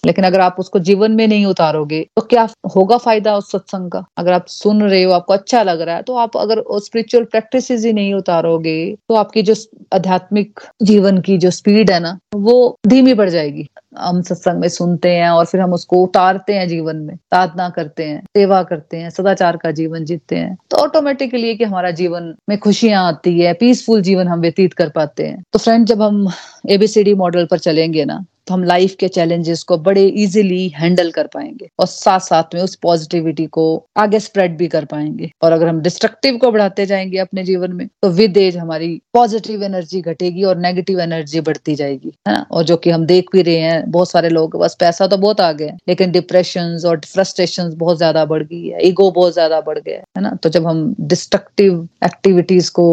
[0.07, 4.05] लेकिन अगर आप उसको जीवन में नहीं उतारोगे तो क्या होगा फ़ायदा उस सत्संग का?
[4.19, 7.71] अगर आप सुन रहे हो, आपको अच्छा लग रहा है तो आप अगर स्पिरिचुअल प्रैक्टिस
[7.71, 9.55] ही नहीं उतारोगे तो आपकी जो
[9.95, 13.67] आध्यात्मिक जीवन की जो स्पीड है ना, वो धीमी पड़ जाएगी।
[13.99, 18.05] हम सत्संग में सुनते हैं और फिर हम उसको उतारते हैं जीवन में साधना करते
[18.05, 22.59] हैं, सेवा करते हैं, सदाचार का जीवन जीते हैं तो ऑटोमेटिकली कि हमारा जीवन में
[22.59, 26.27] खुशियाँ आती है पीसफुल जीवन हम व्यतीत कर पाते हैं। तो फ्रेंड जब हम
[26.71, 31.27] एबीसीडी मॉडल पर चलेंगे ना तो हम लाइफ के चैलेंजेस को बड़े इजीली हैंडल कर
[31.27, 33.65] पाएँगे और साथ साथ में उस पॉजिटिविटी को
[33.97, 37.87] आगे स्प्रेड भी कर पाएँगे। और अगर हम डिस्ट्रक्टिव को बढ़ाते जाएँगे अपने जीवन में
[38.03, 42.47] तो विद एज हमारी पॉजिटिव एनर्जी घटेगी और नेगेटिव एनर्जी बढ़ती जाएगी, है ना?
[42.51, 45.41] और जो कि हम देख भी रहे हैं, बहुत सारे लोग, बस पैसा तो बहुत
[45.41, 49.79] आ गया लेकिन डिप्रेशन और फ्रस्ट्रेशन बहुत ज़्यादा बढ़ गई है ईगो बहुत ज़्यादा बढ़
[49.79, 50.31] गया है ना?
[50.43, 52.89] तो जब हम डिस्ट्रक्टिव एक्टिविटीज़ को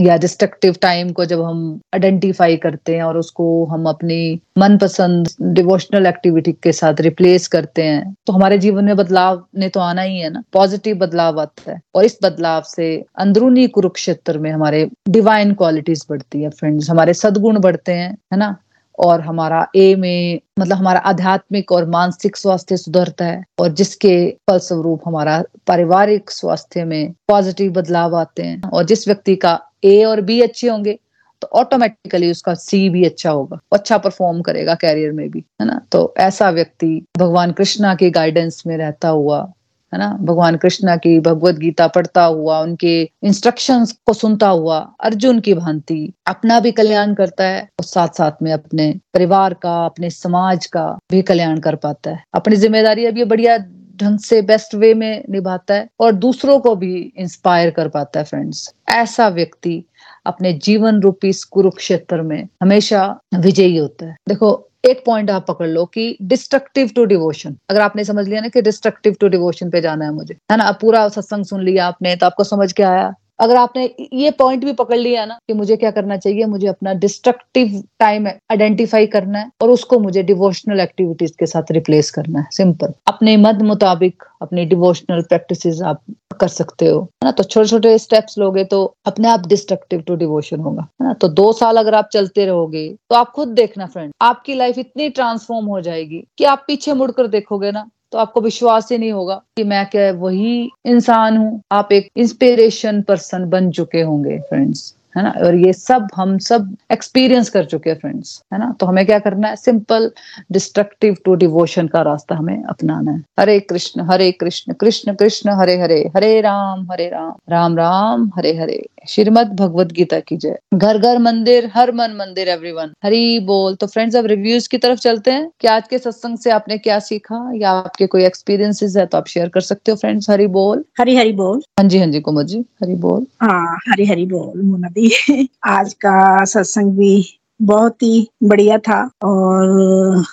[0.00, 5.28] या डिस्ट्रक्टिव टाइम को जब हम आइडेंटिफाई करते हैं और उसको हम अपनी मनपसंद पसंद
[5.54, 10.02] डिवोशनल एक्टिविटी के साथ रिप्लेस करते हैं तो हमारे जीवन में बदलाव ने तो आना
[10.02, 12.86] ही है ना। पॉजिटिव बदलाव आता है, और इस बदलाव से
[13.18, 18.56] अंदरूनी कुरुक्षेत्र में हमारे डिवाइन क्वालिटीज बढ़ती है फ्रेंड्स हमारे सदगुण बढ़ते हैं, है ना?
[18.98, 24.14] और हमारा ए में मतलब हमारा आध्यात्मिक और मानसिक स्वास्थ्य सुधरता है, और जिसके
[24.50, 30.20] फलस्वरूप हमारा पारिवारिक स्वास्थ्य में पॉजिटिव बदलाव आते हैं, और जिस व्यक्ति का ए और
[30.20, 30.98] बी अच्छे होंगे
[31.44, 35.80] तो ऑटोमेटिकली उसका सी भी अच्छा होगा अच्छा परफॉर्म करेगा कैरियर में भी, है ना?
[35.92, 39.52] तो ऐसा व्यक्ति भगवान कृष्णा के गाइडेंस में रहता हुआ,
[39.92, 40.18] है ना?
[40.20, 46.12] भगवान कृष्णा की भगवत गीता पढ़ता हुआ, उनके इंस्ट्रक्शंस को सुनता हुआ, अर्जुन की भांति
[46.26, 50.98] अपना भी कल्याण करता है और साथ साथ में अपने परिवार का, अपने समाज का
[51.10, 53.58] भी कल्याण कर पाता है। अपनी ज़िम्मेदारी अभी बढ़िया
[53.96, 58.24] ढंग से बेस्ट वे में निभाता है और दूसरों को भी इंस्पायर कर पाता है
[58.24, 59.84] फ्रेंड्स ऐसा व्यक्ति
[60.26, 65.84] अपने जीवन रूपी कुरुक्षेत्र में हमेशा विजयी होता है। देखो, एक पॉइंट आप पकड़ लो
[65.84, 70.04] कि डिस्ट्रक्टिव टू डिवोशन अगर आपने समझ लिया ना कि डिस्ट्रक्टिव टू डिवोशन पे जाना
[70.04, 70.72] है मुझे, है ना?
[70.72, 73.14] पूरा सत्संग सुन लिया आपने तो आपको समझ के आया?
[73.38, 76.92] अगर आपने ये पॉइंट भी पकड़ लिया ना कि मुझे क्या करना चाहिए, मुझे अपना
[76.94, 82.46] डिस्ट्रक्टिव टाइम आइडेंटिफाई करना है और उसको मुझे डिवोशनल एक्टिविटीज़ के साथ रिप्लेस करना है।
[82.52, 86.02] सिंपल अपने मद मुताबिक अपनी डिवोशनल प्रैक्टिसेस आप
[86.40, 87.30] कर सकते हो। है ना?
[87.30, 91.12] तो छोटे छोटे स्टेप्स लोगे तो अपने आप डिस्ट्रक्टिव टू डिवोशन होगा। है ना?
[91.12, 95.08] तो दो साल अगर आप चलते रहोगे तो आप खुद देखना फ्रेंड आपकी लाइफ इतनी
[95.10, 99.34] ट्रांसफॉर्म हो जाएगी कि आप पीछे मुड़कर देखोगे ना तो आपको विश्वास ही नहीं होगा
[99.56, 105.22] कि मैं क्या वही इंसान हूँ। आप एक इंस्पिरेशन पर्सन बन चुके होंगे फ्रेंड्स है
[105.22, 105.30] ना?
[105.46, 108.72] और ये सब हम सब एक्सपीरियंस कर चुके हैं फ्रेंड्स है ना?
[108.80, 109.56] तो हमें क्या करना है?
[109.56, 110.10] सिंपल
[110.52, 115.76] डिस्ट्रक्टिव टू डिवोशन का रास्ता हमें अपनाना है। हरे कृष्ण हरे कृष्ण कृष्ण कृष्ण, हरे
[115.80, 120.98] हरे हरे राम हरे राम राम राम, हरे हरे। श्रीमद भगवत गीता की जय। घर
[120.98, 125.30] घर मंदिर हर मन मंदिर एवरीवन हरी बोल। तो फ्रेंड्स अब रिव्यूज़ की तरफ़ चलते
[125.30, 127.50] हैं। कि आज के सत्संग से आपने क्या सीखा?
[127.56, 131.16] या आपके कोई एक्सपीरियंसेस है तो आप शेयर कर सकते हो फ्रेंड्स हरी बोल। हरी
[131.16, 134.88] हरी बोल। हाँ जी हाँ जी कुमार जी हरी बोल। हाँ हरी हरी बोल मोना
[134.88, 135.10] दी।
[135.66, 137.24] आज का सत्संग भी
[137.62, 140.24] बहुत ही बढ़िया था और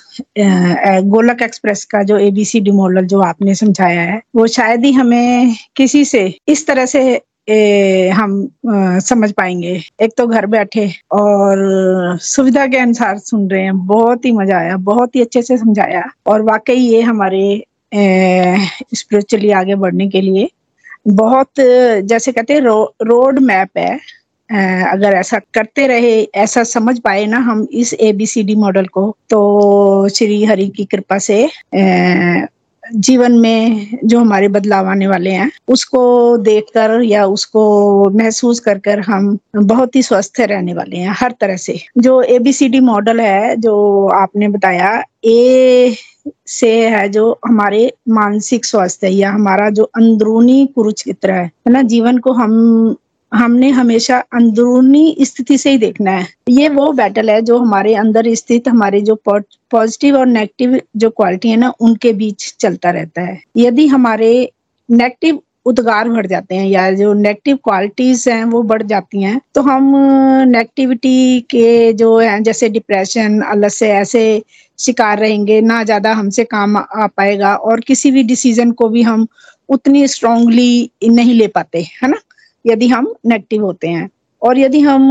[1.04, 6.04] गोलक एक्सप्रेस का जो एबीसी मॉडल जो आपने समझाया है वो शायद ही हमें किसी
[6.06, 8.34] से इस तरह से ए, हम
[8.70, 14.26] आ, समझ पाएँगे। एक तो घर बैठे और सुविधा के अनुसार सुन रहे हैं। बहुत
[14.26, 17.64] ही मज़ा आया बहुत ही अच्छे से समझाया। और वाकई ये हमारे
[18.96, 20.50] स्पिरिचुअली आगे बढ़ने के लिए
[21.08, 24.00] बहुत जैसे कहते हैं रो, रोड मैप है।
[24.50, 30.44] अगर ऐसा करते रहे ऐसा समझ पाए ना हम इस एबीसीडी मॉडल को तो श्री
[30.46, 31.44] हरि की कृपा से
[32.96, 39.00] जीवन में जो हमारे बदलाव आने वाले हैं, उसको देखकर या उसको महसूस कर कर
[39.00, 44.08] हम बहुत ही स्वस्थ रहने वाले हैं, हर तरह से। जो एबीसीडी मॉडल है, जो
[44.08, 45.96] आपने बताया ए
[46.48, 51.82] से है जो हमारे मानसिक स्वास्थ्य या हमारा जो अंदरूनी कुरुक्षेत्र है ना?
[51.82, 52.96] जीवन को हम
[53.32, 58.34] हमने हमेशा अंदरूनी स्थिति से ही देखना है। ये वो बैटल है जो हमारे अंदर
[58.36, 63.42] स्थित, हमारे जो पॉजिटिव और नेगेटिव जो क्वालिटी है ना, उनके बीच चलता रहता है।
[63.58, 64.50] यदि हमारे
[64.90, 69.62] नेगेटिव उद्गार बढ़ जाते हैं या जो नेगेटिव क्वालिटीज हैं, वो बढ़ जाती हैं तो
[69.62, 69.92] हम
[70.48, 74.42] नेगेटिविटी के जो है, जैसे डिप्रेशन अलग से ऐसे
[74.80, 79.28] शिकार रहेंगे, ना ज़्यादा हमसे काम आ पाएगा और किसी भी डिसीज़न को भी हम
[79.70, 82.18] उतनी स्ट्रांगली नहीं ले पाते, है ना?
[82.66, 84.10] यदि हम नेगेटिव होते हैं
[84.42, 85.10] और यदि हम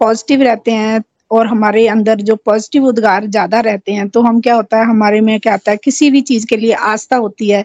[0.00, 4.54] पॉजिटिव रहते हैं और हमारे अंदर जो पॉजिटिव उद्गार ज़्यादा रहते हैं तो हम क्या
[4.54, 7.64] होता है, हमारे में क्या होता है, किसी भी चीज़ के लिए आस्था होती है,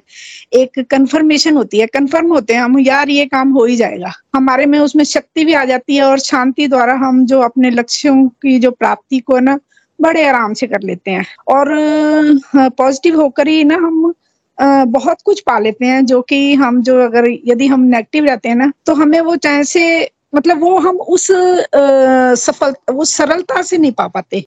[0.54, 4.66] एक कंफर्मेशन होती है। कंफर्म होते हैं, हम, यार, ये काम हो ही जाएगा। हमारे
[4.66, 8.58] में उसमें शक्ति भी आ जाती है और शांति द्वारा हम जो अपने लक्ष्यों की
[8.60, 9.58] जो प्राप्ति को ना,
[10.00, 11.70] बड़े आराम से कर लेते हैं। और
[12.56, 14.14] पॉजिटिव होकर ही ना हम
[14.58, 18.56] बहुत कुछ पा लेते हैं, जो कि हम जो अगर यदि हम नेगेटिव रहते हैं
[18.56, 21.28] ना तो हमें वो चाहे से मतलब वो हम उस
[22.42, 24.46] सफल, उस सरलता से नहीं पा पाते।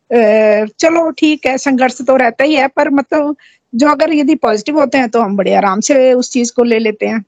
[0.70, 3.36] चलो ठीक है, संघर्ष तो रहता ही है, पर मतलब
[3.72, 6.78] जो अगर यदि पॉजिटिव होते हैं तो हम बड़े आराम से उस चीज़ को ले
[6.78, 7.24] लेते हैं।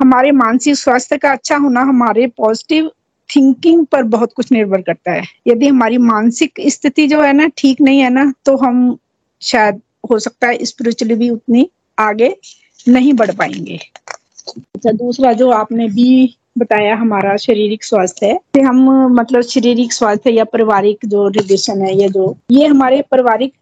[0.00, 2.90] हमारे मानसिक स्वास्थ्य का अच्छा होना हमारे पॉजिटिव
[3.30, 7.80] थिंकिंग पर बहुत कुछ निर्भर करता है। यदि हमारी मानसिक स्थिति जो है ना, ठीक
[7.80, 8.96] नहीं है ना तो हम
[9.42, 12.34] शायद हो सकता है स्पिरिचुअली भी उतनी आगे
[12.88, 13.78] नहीं बढ़ पाएँगे।
[14.74, 16.08] अच्छा दूसरा जो आपने बी
[16.58, 21.94] बताया, हमारा शारीरिक स्वास्थ्य है। कि हम मतलब शारीरिक स्वास्थ्य या पारिवारिक जो रिलेशन है
[21.96, 23.52] या जो, ये हमारे पारिवारिक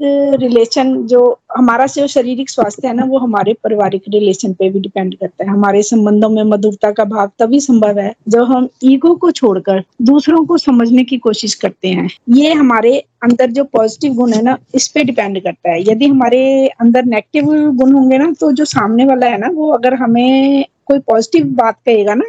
[0.40, 5.14] रिलेशन जो हमारा जो शारीरिक स्वास्थ्य है ना, वो हमारे पारिवारिक रिलेशन पे भी डिपेंड
[5.14, 9.30] करता है। हमारे संबंधों में मधुरता का भाव तभी संभव है, जब हम ईगो को
[9.30, 14.42] छोड़कर दूसरों को समझने की कोशिश करते हैं। ये हमारे अंदर जो पॉजिटिव गुण है
[14.42, 18.64] ना, इस पे डिपेंड करता है। यदि हमारे अंदर नेगेटिव गुण होंगे ना तो जो
[18.64, 22.24] सामने वाला है ना, वो अगर हमें कोई पॉजिटिव बात कहेगा ना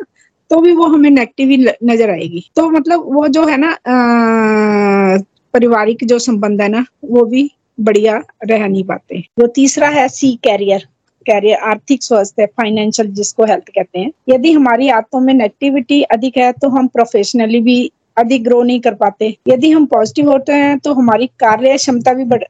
[0.52, 3.78] तो भी वो हमें नेगेटिव ही नज़र आएगी। तो मतलब वो जो है ना
[5.54, 10.34] पारिवारिक जो संबंध है ना वो भी बढ़िया रह नहीं पाते। जो तीसरा है सी
[10.44, 10.88] कैरियर
[11.26, 16.52] कैरियर आर्थिक स्वास्थ्य फाइनेंशियल जिसको हेल्थ कहते हैं। यदि हमारी आदतों में नेगेटिविटी अधिक है
[16.54, 20.94] तो हम प्रोफेशनली भी अधिक ग्रो नहीं कर पाते। यदि हम पॉजिटिव होते हैं तो
[20.94, 22.44] हमारी कार्य क्षमता भी बढ़,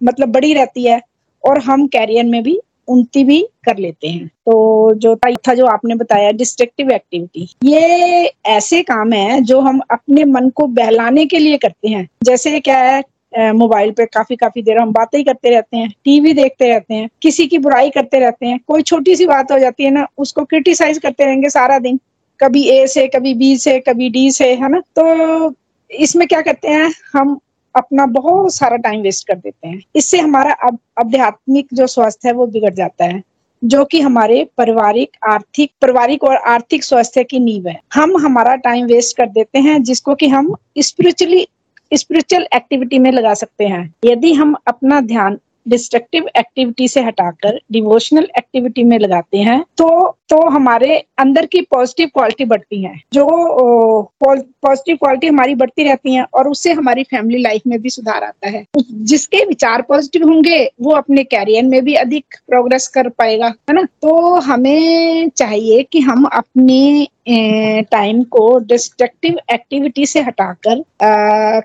[0.00, 1.00] मतलब बड़ी रहती है
[1.44, 2.58] और हम कैरियर में भी
[2.88, 8.82] उन्नति भी कर लेते हैं। तो जो था जो आपने बताया डिस्ट्रक्टिव एक्टिविटी ये ऐसे
[8.82, 13.02] काम है जो हम अपने मन को बहलाने के लिए करते हैं। जैसे क्या है
[13.32, 17.08] मोबाइल पे काफ़ी काफ़ी देर हम बातें ही करते रहते हैं, टीवी देखते रहते हैं,
[17.22, 20.44] किसी की बुराई करते रहते हैं, कोई छोटी सी बात हो जाती है ना, उसको
[20.44, 21.98] क्रिटिसाइज करते रहेंगे सारा दिन।
[22.40, 24.80] कभी ए से, कभी बी से, कभी डी से, है ना?
[24.98, 25.54] तो
[25.90, 27.38] इसमें क्या करते हैं, हम
[27.76, 30.52] अपना बहुत सारा टाइम वेस्ट कर देते हैं। इससे हमारा
[31.00, 33.22] आध्यात्मिक जो स्वास्थ्य है, वो बिगड़ जाता है,
[33.64, 38.86] जो कि हमारे पारिवारिक, आर्थिक, पारिवारिक और आर्थिक स्वास्थ्य की नींव है। हम हमारा टाइम
[38.86, 41.48] वेस्ट कर देते हैं, जिसको कि हम स्पिरिचुअली
[41.94, 48.28] स्पिरिचुअल एक्टिविटी में लगा सकते हैं। यदि हम अपना ध्यान डिस्ट्रक्टिव एक्टिविटी से हटाकर डिवोशनल
[48.38, 54.96] एक्टिविटी में लगाते हैं तो तो हमारे अंदर की पॉजिटिव क्वालिटी बढ़ती है। जो पॉजिटिव
[54.96, 58.64] क्वालिटी हमारी बढ़ती रहती है और उससे हमारी फैमिली लाइफ में भी सुधार आता है।
[58.92, 63.82] जिसके विचार पॉजिटिव होंगे, वो अपने कैरियर में भी अधिक प्रोग्रेस कर पाएगा, है ना?
[64.02, 70.82] तो हमें चाहिए कि हम अपने टाइम को डिस्ट्रक्टिव एक्टिविटी से हटाकर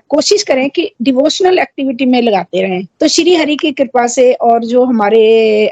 [0.08, 4.64] कोशिश करें कि डिवोशनल एक्टिविटी में लगाते रहें। तो श्री हरि की कृपा से और
[4.64, 5.22] जो हमारे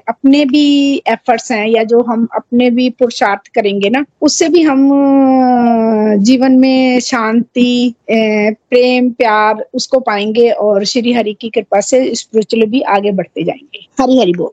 [0.08, 4.88] अपने भी एफर्ट्स हैं या जो हम अपने भी पुरुषार्थ करेंगे ना, उससे भी हम
[6.18, 12.80] जीवन में शांति प्रेम, प्यार उसको पाएँगे और श्री हरि की कृपा से स्पिरिचुअली भी
[12.80, 14.50] आगे बढ़ते जाएँगे। हरी हरि बोल।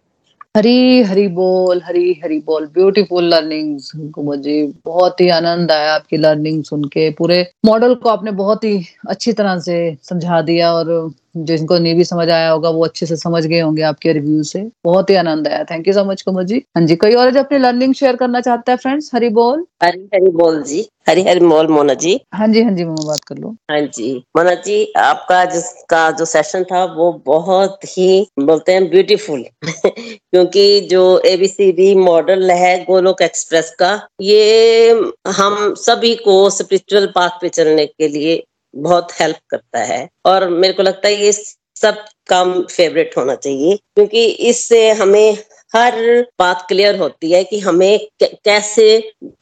[0.55, 3.79] हरी हरी बोल, हरी हरी बोल ब्यूटीफुल लर्निंग
[4.25, 8.77] मुझे बहुत ही आनंद आया आपकी लर्निंग सुन के। पूरे मॉडल को आपने बहुत ही
[9.09, 10.91] अच्छी तरह से समझा दिया और
[11.37, 14.69] जिनको नहीं भी समझ आया होगा वो अच्छे से समझ गए होंगे आपके रिव्यू से।
[14.85, 16.63] बहुत ही आनंद आया। Thank you so much Kumar ji.
[16.77, 19.99] हाँ जी कोई और जो अपनी लर्निंग शेयर करना चाहता है फ्रेंड्स हरी बोल। हरी
[20.15, 23.37] हरी बोल जी। हरी हरी बोल मोना जी। हाँ जी हाँ जी मोना बात कर
[23.37, 28.89] लो। हाँ जी। मोना जी आपका जिसका जो सेशन था वो बहुत ही बोलते हैं
[28.89, 34.89] ब्यूटीफुल क्योंकि जो एबीसीडी मॉडल है गोलोक एक्सप्रेस का ये
[35.38, 38.43] हम सभी को स्पिरिचुअल पाथ पे चलने के लिए
[38.78, 43.76] बहुत हेल्प करता है। और मेरे को लगता है ये सब काम फेवरेट होना चाहिए,
[43.76, 45.38] क्योंकि इससे हमें
[45.73, 45.95] हर
[46.39, 48.88] बात क्लियर होती है कि हमें कैसे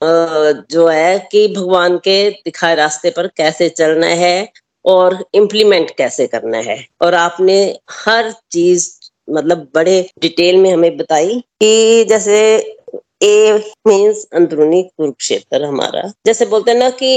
[0.04, 4.48] जो है कि भगवान के दिखाए रास्ते पर कैसे चलना है
[4.86, 7.58] और इम्प्लीमेंट कैसे करना है। और आपने
[7.98, 8.90] हर चीज़
[9.28, 12.40] मतलब बड़े डिटेल में हमें बताई कि जैसे
[13.24, 13.58] ए
[13.88, 17.08] मीन्स अंदरूनी कुरुक्षेत्र हमारा। जैसे बोलते हैं ना कि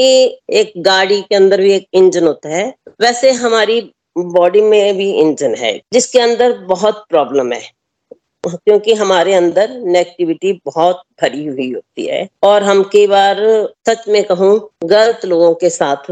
[0.51, 3.81] एक गाड़ी के अंदर भी एक इंजन होता है, वैसे हमारी
[4.19, 7.76] बॉडी में भी इंजन है, जिसके अंदर बहुत प्रॉब्लम है।
[8.49, 13.37] क्योंकि हमारे अंदर नेगेटिविटी बहुत भरी हुई होती है। और हम कई बार
[13.89, 16.11] सच में कहूँ, गलत लोगों के साथ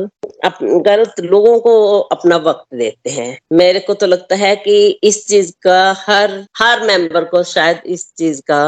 [0.63, 5.53] गलत लोगों को अपना वक्त देते हैं। मेरे को तो लगता है कि इस चीज़
[5.63, 8.63] का हर हर मेंबर को शायद इस चीज़ का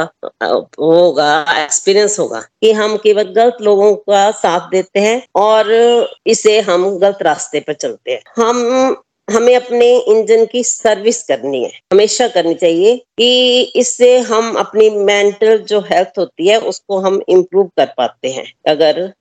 [0.81, 5.73] होगा एक्सपीरियंस होगा कि हम केवल गलत लोगों का साथ देते हैं और
[6.27, 8.97] इसे हम गलत रास्ते पर चलते हैं। हम
[9.31, 15.59] हमें अपने इंजन की सर्विस करनी है। हमेशा करनी चाहिए कि इससे हम अपनी मेंटल
[15.59, 19.12] जो हेल्थ होती है, उसको हम इम्प्रूव कर पाते हैं। अगर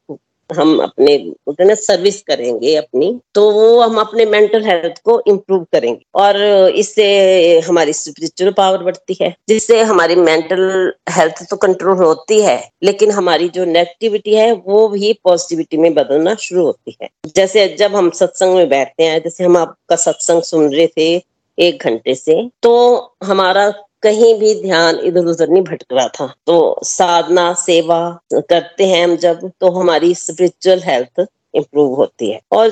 [0.50, 1.18] हम अपने
[1.62, 6.38] ना सर्विस करेंगे अपनी तो वो हम अपने मेंटल हेल्थ को इम्प्रूव करेंगे। और
[6.76, 7.06] इससे
[7.60, 13.50] हमारी स्पिरिचुअल पावर बढ़ती है, जिससे हमारी मेंटल हेल्थ तो कंट्रोल होती है, लेकिन हमारी
[13.50, 18.56] जो नेगेटिविटी है, वो भी पॉजिटिविटी में बदलना शुरू होती है। जैसे जब हम सत्संग
[18.56, 21.16] में बैठते हैं, जैसे हम आपका सत्संग सुन रहे थे
[21.58, 22.34] एक घंटे से
[22.64, 22.72] तो
[23.24, 23.72] हमारा
[24.06, 28.00] कहीं भी ध्यान इधर उधर नहीं भटक रहा था। तो साधना, सेवा
[28.34, 31.26] करते हैं हम जब तो हमारी स्पिरिचुअल हेल्थ
[31.56, 32.72] इम्प्रूव होती है। और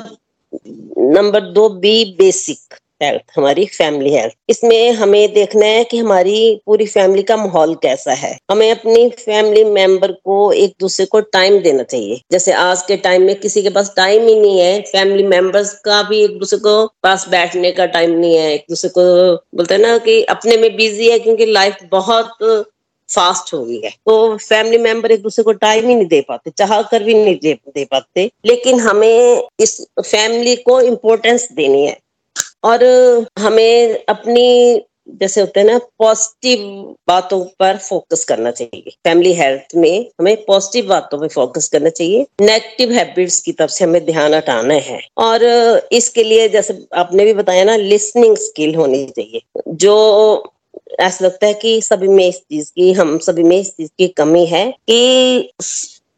[0.97, 6.85] नंबर दो बी बेसिक हेल्थ हमारी फैमिली हेल्थ इसमें हमें देखना है कि हमारी पूरी
[6.85, 11.83] फैमिली का माहौल कैसा है। हमें अपनी फैमिली मेंबर को एक दूसरे को टाइम देना
[11.83, 15.73] चाहिए। जैसे आज के टाइम में किसी के पास टाइम ही नहीं है फैमिली मेंबर्स
[15.79, 19.73] का भी एक दूसरे को पास बैठने का टाइम नहीं है। एक दूसरे को बोलते
[19.73, 22.37] हैं ना कि अपने में बिज़ी है क्योंकि लाइफ बहुत
[23.09, 26.51] फास्ट हो गई है। तो फैमिली मेंबर एक दूसरे को टाइम ही नहीं दे पाते,
[26.57, 27.35] चाह कर भी नहीं
[27.67, 31.97] दे पाते। लेकिन हमें इस फैमिली को इम्पोर्टेंस देनी है।
[32.63, 32.83] और
[33.39, 36.59] हमें अपनी, जैसे होते हैं ना पॉजिटिव
[37.07, 42.25] बातों पर फोकस करना चाहिए। फैमिली हेल्थ में हमें पॉजिटिव बातों पर फोकस करना चाहिए।
[42.41, 45.43] नेगेटिव हैबिट्स की तरफ़ से हमें ध्यान हटाना है। और
[45.91, 50.49] इसके लिए, जैसे आपने भी बताया ना लिसनिंग स्किल होनी चाहिए। जो
[50.99, 54.07] ऐसा लगता है कि सभी में इस चीज़ की, हम सभी में इस चीज़ की
[54.07, 55.51] कमी है कि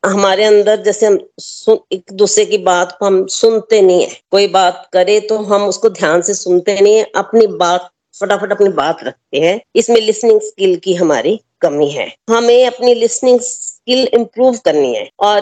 [0.05, 4.47] हमारे अंदर जैसे हम सुन, एक दूसरे की बात को हम सुनते नहीं है। कोई
[4.47, 7.89] बात करे तो हम उसको ध्यान से सुनते नहीं है, अपनी बात,
[8.19, 13.39] फटाफट अपनी बात रखते हैं। इसमें लिसनिंग स्किल की हमारी कमी है। हमें अपनी लिसनिंग
[13.39, 15.41] स्किल इम्प्रूव करनी है। और,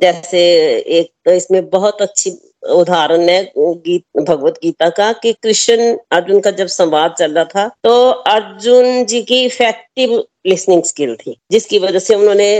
[0.00, 0.42] जैसे
[0.98, 2.32] एक तो इसमें बहुत अच्छी
[2.70, 7.68] उदाहरण है, गीत, भगवत गीता का, कि कृष्ण अर्जुन का जब संवाद चल रहा था
[7.84, 12.52] तो अर्जुन जी की इफ़ेक्टिव लिसनिंग स्किल थी, जिसकी वजह से उन्होंने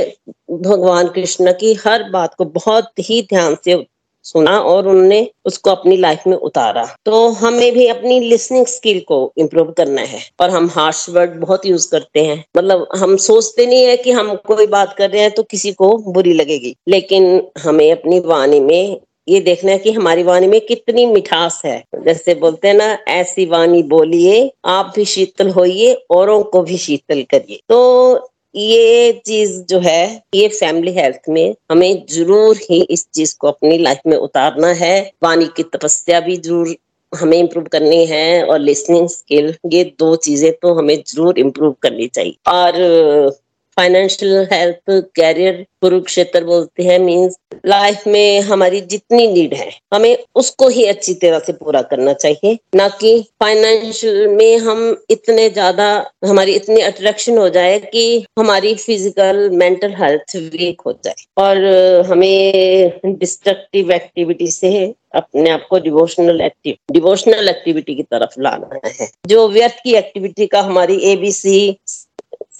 [0.51, 3.85] भगवान कृष्ण की हर बात को बहुत ही ध्यान से
[4.25, 9.21] सुना और उन्होंने उसको अपनी लाइफ में उतारा। तो हमें भी अपनी लिसनिंग स्किल को
[9.39, 13.85] इम्प्रूव करना है और हम हार्श वर्ड बहुत यूज़ करते हैं। मतलब हम सोचते नहीं
[13.85, 17.91] है कि हम कोई बात कर रहे हैं तो किसी को बुरी लगेगी, लेकिन हमें
[17.93, 22.69] अपनी वाणी में ये देखना है कि हमारी वाणी में कितनी मिठास है। जैसे बोलते
[22.69, 28.29] हैं ना, ऐसी वाणी बोलिए, आप भी शीतल होइए, औरों को भी शीतल करिए। तो
[28.55, 33.79] ये चीज़ जो है, ये फैमिली हेल्थ में हमें ज़रूर ही इस चीज़ को अपनी
[33.79, 36.75] लाइफ में उतारना है। वाणी की तपस्या भी ज़रूर
[37.13, 42.07] हमें इम्प्रूव करनी है और लिसनिंग स्किल ये दो चीज़ें तो हमें ज़रूर इम्प्रूव करनी
[42.09, 42.73] चाहिए। और
[43.81, 50.69] फाइनेंशियल हेल्थ कैरियर कुरुक्षेत्र बोलते हैं मींस लाइफ में हमारी जितनी नीड है, हमें उसको
[50.69, 55.89] ही अच्छी तरह से पूरा करना चाहिए। ना कि फाइनेंशियल में हम इतने ज़्यादा,
[56.27, 58.05] हमारी इतनी अट्रैक्शन हो जाए कि
[58.39, 61.65] हमारी फ़िज़िकल मेंटल हेल्थ वीक हो जाए। और
[62.11, 69.09] हमें डिस्ट्रक्टिव एक्टिविटी से अपने आप को डिवोशनल एक्टिव डिवोशनल एक्टिविटी की तरफ़ लाना है।
[69.27, 71.59] जो व्यर्थ की एक्टिविटी का हमारी एबीसी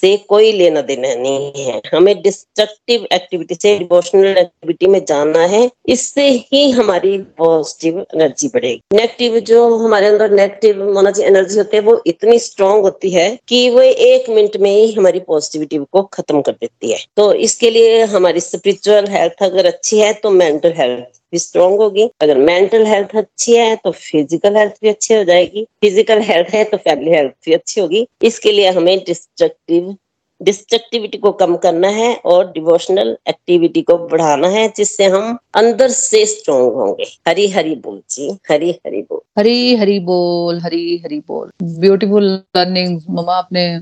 [0.01, 5.71] से कोई लेना देना नहीं है। हमें डिस्ट्रक्टिव एक्टिविटी से डिवोशनल एक्टिविटी में जाना है।
[5.89, 11.83] इससे ही हमारी पॉजिटिव एनर्जी बढ़ेगी। नेगेटिव जो हमारे अंदर नेगेटिव माना एनर्जी होती है,
[11.83, 16.41] वो इतनी स्ट्रांग होती है कि वो एक मिनट में ही हमारी पॉजिटिविटी को खत्म
[16.41, 21.20] कर देती है। तो इसके लिए हमारी स्पिरिचुअल हेल्थ अगर अच्छी है तो मेंटल हेल्थ
[21.33, 25.65] भी स्ट्रांग होगी। अगर मेंटल हेल्थ अच्छी है तो फ़िज़िकल हेल्थ भी अच्छी हो जाएगी।
[25.81, 29.97] फ़िज़िकल हेल्थ है तो फैमिली हेल्थ भी अच्छी होगी। इसके लिए हमें डिस्ट्रक्टिव
[30.41, 36.25] डिस्ट्रक्टिविटी को कम करना है और डिवोशनल एक्टिविटी को बढ़ाना है, जिससे हम अंदर से
[36.27, 41.51] स्ट्रॉन्ग होंगे। हरी हरी बोल जी, हरी हरी बोल। हरी हरी बोल, हरी हरी बोल।
[41.81, 43.81] ब्यूटीफुल लर्निंग ममा आपने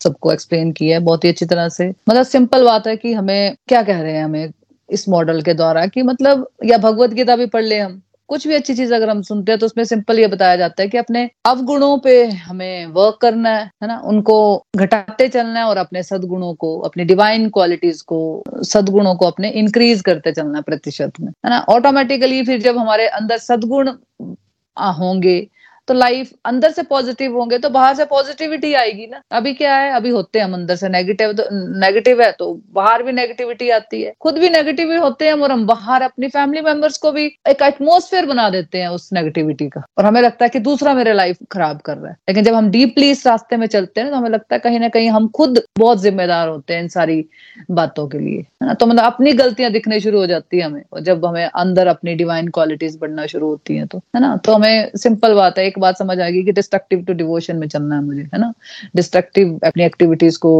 [0.00, 3.54] सबको एक्सप्लेन किया है बहुत ही अच्छी तरह से। मतलब सिंपल बात है कि हमें
[3.68, 4.50] क्या कह रहे हैं, हमें
[4.90, 8.54] इस मॉडल के द्वारा कि मतलब या भगवत गीता भी पढ़ ले हम। कुछ भी
[8.54, 11.30] अच्छी चीज़ अगर हम सुनते हैं तो उसमें सिंपल ये बताया जाता है कि अपने
[11.46, 14.00] अवगुणों पे हमें वर्क करना है है ना?
[14.04, 19.50] उनको घटाते चलना है और अपने सदगुणों को, अपनी डिवाइन क्वालिटीज को, सदगुणों को अपने
[19.50, 21.58] इंक्रीज करते चलना प्रतिशत में, है ना?
[21.68, 23.88] ऑटोमेटिकली फिर जब हमारे अंदर सदगुण
[24.76, 25.48] होंगे
[25.88, 29.92] तो लाइफ अंदर से पॉजिटिव होंगे तो बाहर से पॉजिटिविटी आएगी ना। अभी क्या है,
[29.92, 31.44] अभी होते हैं हम अंदर से नेगेटिव तो
[31.80, 35.66] नेगेटिव है तो बाहर भी नेगेटिविटी आती है। खुद भी नेगेटिव होते हैं और हम
[35.66, 40.04] बाहर अपनी फैमिली मेंबर्स को भी एक एटमोसफेयर बना देते हैं उस नेगेटिविटी का। और
[40.04, 43.10] हमें लगता है कि दूसरा मेरे लाइफ खराब कर रहा है। लेकिन जब हम डीपली
[43.10, 46.02] इस रास्ते में चलते हैं तो हमें लगता है कहीं ना कहीं हम खुद बहुत
[46.02, 47.24] जिम्मेदार होते हैं इन सारी
[47.70, 48.74] बातों के लिए। है ना?
[48.74, 52.14] तो मतलब अपनी गलतियाँ दिखने शुरू हो जाती है हमें। और जब हमें अंदर अपनी
[52.14, 54.36] डिवाइन क्वालिटीज बढ़ना शुरू होती है तो है ना?
[54.36, 57.96] तो हमें सिंपल बात है, एक बात समझ आएगी कि डिस्ट्रक्टिव टू डिवोशन में चलना
[57.96, 58.52] है मुझे, है ना?
[58.96, 60.52] डिस्ट्रक्टिव अपनी एक्टिविटीज़ को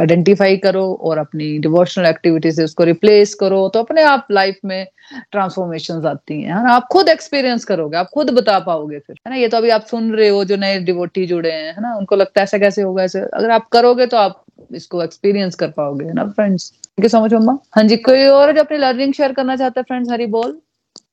[0.00, 4.86] आइडेंटिफाई करो और अपनी डिवोशनल एक्टिविटीज़ से उसको रिप्लेस करो तो अपने आप लाइफ में
[5.32, 6.72] ट्रांसफॉर्मेशन आती हैं ना?
[6.72, 9.36] आप खुद एक्सपीरियंस करोगे, आप खुद बता पाओगे फिर, है ना?
[9.36, 11.94] ये तो अभी आप सुन रहे हो जो नए डिवोटी जुड़े हैं, है ना?
[11.96, 13.20] उनको लगता है ऐसा कैसे होगा ऐसे?
[13.20, 14.40] अगर आप करोगे तो आप
[14.74, 18.60] इसको एक्सपीरियंस कर पाओगे ना फ्रेंड्स ठीक है समझ मम्मा हाँ जी, कोई और जो
[18.60, 20.58] अपनी लर्निंग शेयर करना चाहता है फ्रेंड्स हरी बोल।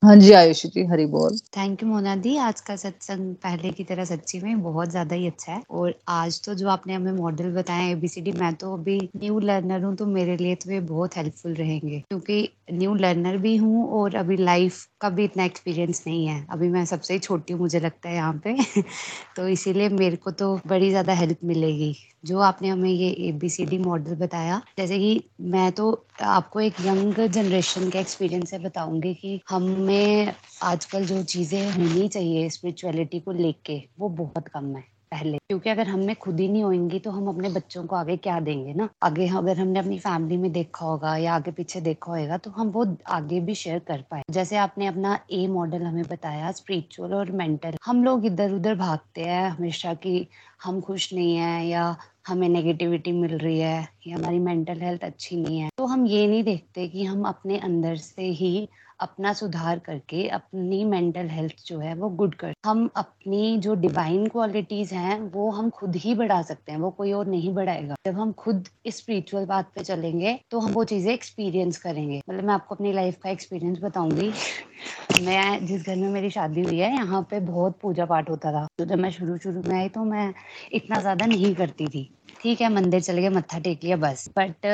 [0.01, 3.83] हाँ जी, आयुष जी, हरी बोल। थैंक यू मोना दी। आज का सत्संग पहले की
[3.83, 7.51] तरह सच्ची में बहुत ज़्यादा ही अच्छा है। और आज तो जो आपने हमें मॉडल
[7.55, 11.53] बताया एबीसीडी मैं तो अभी न्यू लर्नर हूँ तो मेरे लिए तो ये बहुत हेल्पफुल
[11.53, 12.41] रहेंगे। क्योंकि
[12.71, 16.85] न्यू लर्नर भी हूँ और अभी लाइफ का भी इतना एक्सपीरियंस नहीं है। अभी मैं
[16.85, 18.55] सबसे ही छोटी हूँ, मुझे लगता है यहाँ पे।
[19.35, 21.95] तो इसीलिए मेरे को तो बड़ी ज़्यादा हेल्प मिलेगी।
[22.25, 26.59] जो आपने हमें ये A B C D model बताया, जैसे कि मैं तो आपको
[26.61, 33.19] एक यंग जनरेशन के एक्सपीरियंस से बताऊँगी कि हमें आजकल जो चीज़ें होनी चाहिए स्पिरिचुअलिटी
[33.19, 36.99] को लेके, वो बहुत कम है। पहले, क्योंकि अगर हम में खुद ही नहीं होंगी
[36.99, 38.87] तो हम अपने बच्चों को आगे क्या देंगे ना?
[39.03, 42.69] आगे अगर हमने अपनी फैमिली में देखा होगा या आगे पीछे देखा होगा तो हम
[42.71, 47.31] वो आगे भी शेयर कर पाए। जैसे आपने अपना ए मॉडल हमें बताया स्पिरिचुअल और
[47.33, 50.27] मेंटल हम लोग इधर उधर भागते हैं हमेशा कि
[50.63, 51.95] हम खुश नहीं है या
[52.27, 56.27] हमें नेगेटिविटी मिल रही है या हमारी मेंटल हेल्थ अच्छी नहीं है। तो हम ये
[56.27, 58.67] नहीं देखते कि हम अपने अंदर से ही
[59.01, 64.27] अपना सुधार करके अपनी मेंटल हेल्थ जो है वो गुड कर, हम अपनी जो डिवाइन
[64.27, 68.19] क्वालिटीज हैं, वो हम खुद ही बढ़ा सकते हैं, वो कोई और नहीं बढ़ाएगा। जब
[68.19, 72.53] हम खुद इस स्पिरिचुअल बात पे चलेंगे तो हम वो चीज़ें एक्सपीरियंस करेंगे। मतलब मैं
[72.53, 74.31] आपको अपनी लाइफ का एक्सपीरियंस बताऊँगी।
[75.21, 78.67] मैं, जिस घर में मेरी शादी हुई है, यहाँ पे बहुत पूजा पाठ होता था।
[78.77, 80.33] तो जब मैं शुरू शुरू में आई तो मैं
[80.71, 82.09] इतना ज़्यादा नहीं करती थी।
[82.41, 84.65] ठीक है, मंदिर चले गए मत्था टेक लिया, बस। बट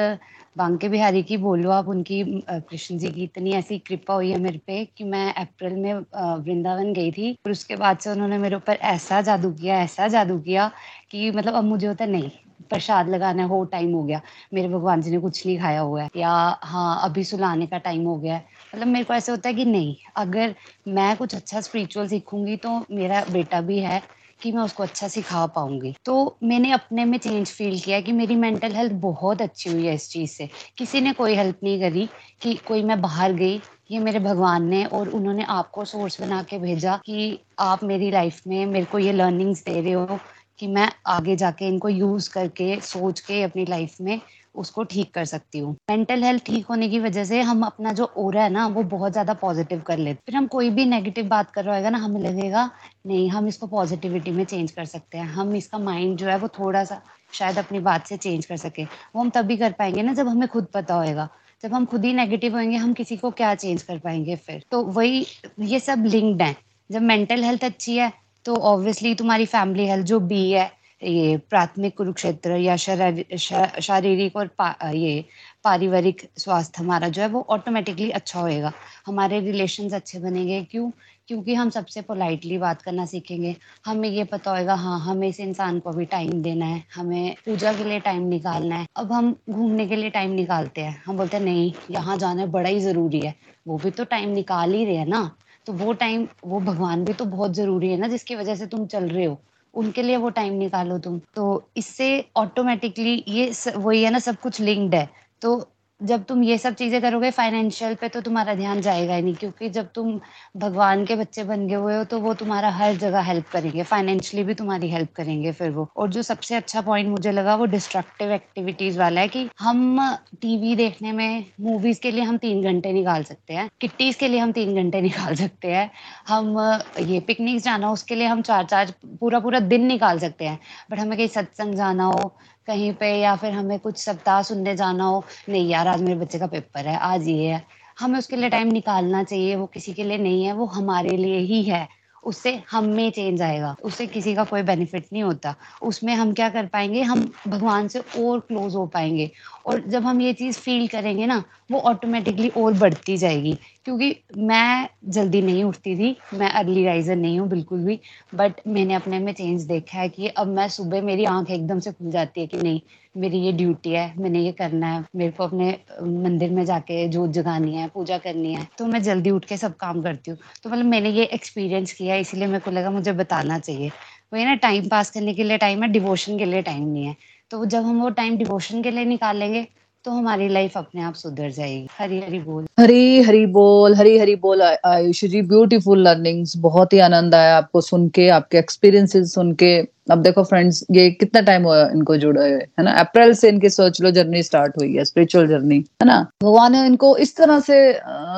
[0.57, 4.57] बांके बिहारी की बोलो आप, उनकी कृष्ण जी की इतनी ऐसी कृपा हुई है मेरे
[4.67, 8.75] पे कि मैं अप्रैल में वृंदावन गई थी। और उसके बाद से उन्होंने मेरे ऊपर
[8.93, 10.71] ऐसा जादू किया, ऐसा जादू किया
[11.11, 12.29] कि मतलब अब मुझे होता नहीं,
[12.69, 14.21] प्रसाद लगाना हो, टाइम हो गया।
[14.53, 16.31] मेरे भगवान जी ने कुछ नहीं खाया हुआ है। या
[16.63, 18.45] हाँ अभी सुलाने का टाइम हो गया है।
[18.75, 20.55] मतलब मेरे को ऐसे होता है कि नहीं, अगर
[20.87, 24.01] मैं कुछ अच्छा स्पिरिचुअल सीखूँगी तो मेरा बेटा भी है
[24.41, 28.35] कि मैं उसको अच्छा सिखा पाऊँगी। तो मैंने अपने में चेंज फील किया कि मेरी
[28.35, 32.07] मेंटल हेल्थ बहुत अच्छी हुई है इस चीज़ से। किसी ने कोई हेल्प नहीं करी
[32.41, 33.61] कि कोई मैं बाहर गई,
[33.91, 38.41] ये मेरे भगवान ने और उन्होंने आपको सोर्स बना के भेजा कि आप मेरी लाइफ
[38.47, 40.19] में मेरे को ये लर्निंग्स दे रहे हो
[40.59, 44.19] कि मैं आगे जाके इनको यूज़ करके, सोच के अपनी लाइफ में
[44.57, 48.11] उसको ठीक कर सकती हूँ। मेंटल हेल्थ ठीक होने की वजह से हम अपना जो
[48.17, 51.51] ओरा है ना, वो बहुत ज़्यादा पॉजिटिव कर लेते फिर हम कोई भी नेगेटिव बात
[51.51, 52.69] कर रहा होगा ना, हमें लगेगा,
[53.07, 56.47] नहीं, हम इसको पॉजिटिविटी में चेंज कर सकते हैं। हम इसका माइंड जो है, वो
[56.49, 57.01] थोड़ा सा
[57.33, 60.47] शायद अपनी बात से चेंज कर सके। वो हम तभी कर पाएँगे ना, जब हमें
[60.47, 61.27] खुद पता होएगा।
[61.63, 64.63] जब हम खुद ही नेगेटिव होंगे हम किसी को क्या चेंज कर पाएँगे फिर?
[64.71, 65.25] तो वही,
[65.59, 66.55] ये सब लिंक्ड है।
[66.89, 68.11] जब मेंटल हेल्थ अच्छी है
[68.45, 70.71] तो ऑब्वियसली तुम्हारी फैमिली हेल्थ जो बी है
[71.01, 75.23] ये प्राथमिक कुरुक्षेत्र या शारीरिक और पा, ये
[75.63, 78.71] पारिवारिक स्वास्थ्य हमारा जो है वो ऑटोमेटिकली अच्छा होएगा।
[79.07, 80.89] हमारे रिलेशंस अच्छे बनेंगे। क्यों?
[81.27, 85.79] क्योंकि हम सबसे पोलाइटली बात करना सीखेंगे। हमें ये पता होएगा हाँ हमें इस इंसान
[85.79, 89.87] को भी टाइम देना है। हमें पूजा के लिए टाइम निकालना है। अब हम घूमने
[89.87, 93.35] के लिए टाइम निकालते हैं। हम बोलते हैं नहीं यहाँ जाना बड़ा ही ज़रूरी है।
[93.67, 95.29] वो भी तो टाइम निकाल ही रहे हैं ना।
[95.67, 98.85] तो वो टाइम वो भगवान भी तो बहुत ज़रूरी है ना जिसकी वजह से तुम
[98.87, 99.39] चल रहे हो।
[99.77, 104.61] उनके लिए वो टाइम निकालो तुम। तो इससे ऑटोमेटिकली ये वही है ना, सब कुछ
[104.61, 105.09] लिंक्ड है।
[105.41, 105.57] तो
[106.01, 109.69] जब तुम ये सब चीज़ें करोगे फाइनेंशियल पे तो तुम्हारा ध्यान जाएगा ही नहीं, क्योंकि
[109.69, 110.19] जब तुम
[110.57, 114.43] भगवान के बच्चे बन गए हुए हो तो वो तुम्हारा हर जगह हेल्प करेंगे। फाइनेंशियली
[114.47, 118.31] भी तुम्हारी हेल्प करेंगे फिर वो। और जो सबसे अच्छा पॉइंट मुझे लगा, वो डिस्ट्रक्टिव
[118.31, 119.99] एक्टिविटीज़ वाला है कि हम
[120.41, 124.39] टीवी देखने में मूवीज़ के लिए हम तीन घंटे निकाल सकते हैं किट्टीज के लिए
[124.39, 125.89] हम तीन घंटे निकाल सकते हैं,
[126.27, 126.59] हम
[126.99, 130.59] ये पिकनिक जाना उसके लिए हम चार चार पूरा पूरा दिन निकाल सकते हैं।
[130.91, 132.35] बट हमें कहीं सत्संग जाना हो
[132.67, 136.39] कहीं पे या फिर हमें कुछ सप्ताह सुनने जाना हो। नहीं यार, आज मेरे बच्चे
[136.39, 137.65] का पेपर है, आज ये है।
[137.99, 141.37] हमें उसके लिए टाइम निकालना चाहिए, वो किसी के लिए नहीं है, वो हमारे लिए
[141.37, 141.87] ही है।
[142.23, 146.49] उससे हम में चेंज आएगा, उससे किसी का कोई बेनिफिट नहीं होता। उसमें हम क्या
[146.49, 149.31] कर पाएँगे, हम भगवान से और क्लोज हो पाएँगे।
[149.65, 153.57] और जब हम ये चीज़ फील करेंगे ना, वो ऑटोमेटिकली और बढ़ती जाएगी।
[153.87, 157.99] क्योंकि मैं जल्दी नहीं उठती थी, मैं अर्ली राइजर नहीं हूँ बिल्कुल भी
[158.35, 161.91] बट मैंने अपने में चेंज देखा है कि अब मैं सुबह मेरी आँख एकदम से
[161.91, 162.81] खुल जाती है कि नहीं,
[163.15, 165.69] मेरी ये ड्यूटी है, मैंने ये करना है, मेरे को अपने
[166.01, 169.75] मंदिर में जाके जोत जगानी है, पूजा करनी है तो मैं जल्दी उठ के सब
[169.77, 173.59] काम करती हूँ। तो मतलब मैंने ये एक्सपीरियंस किया इसलिए मेरे को लगा मुझे बताना
[173.59, 173.91] चाहिए।
[174.33, 177.15] वही ना टाइम पास करने के लिए टाइम है डिवोशन के लिए टाइम नहीं है।
[177.51, 179.67] तो जब हम वो टाइम डिवोशन के लिए निकालेंगे
[180.07, 184.35] तो हमारी लाइफ अपने आप सुधर जाएगी। हरी हरी बोल। हरी हरी बोल, हरी हरी
[184.35, 189.51] बोल आयुष जी ब्यूटीफुल लर्निंग्स बहुत ही आनंद आया आपको सुन के, आपके एक्सपीरियंसेस सुन
[189.53, 189.75] के।
[190.11, 192.91] अब देखो फ्रेंड्स ये कितना टाइम हुआ इनको जुड़े हुए, है ना?
[192.99, 196.19] अप्रैल से इनकी सोच लो जर्नी स्टार्ट हुई है स्पिरिचुअल जर्नी है ना?
[196.43, 197.79] भगवान ने इनको इस तरह से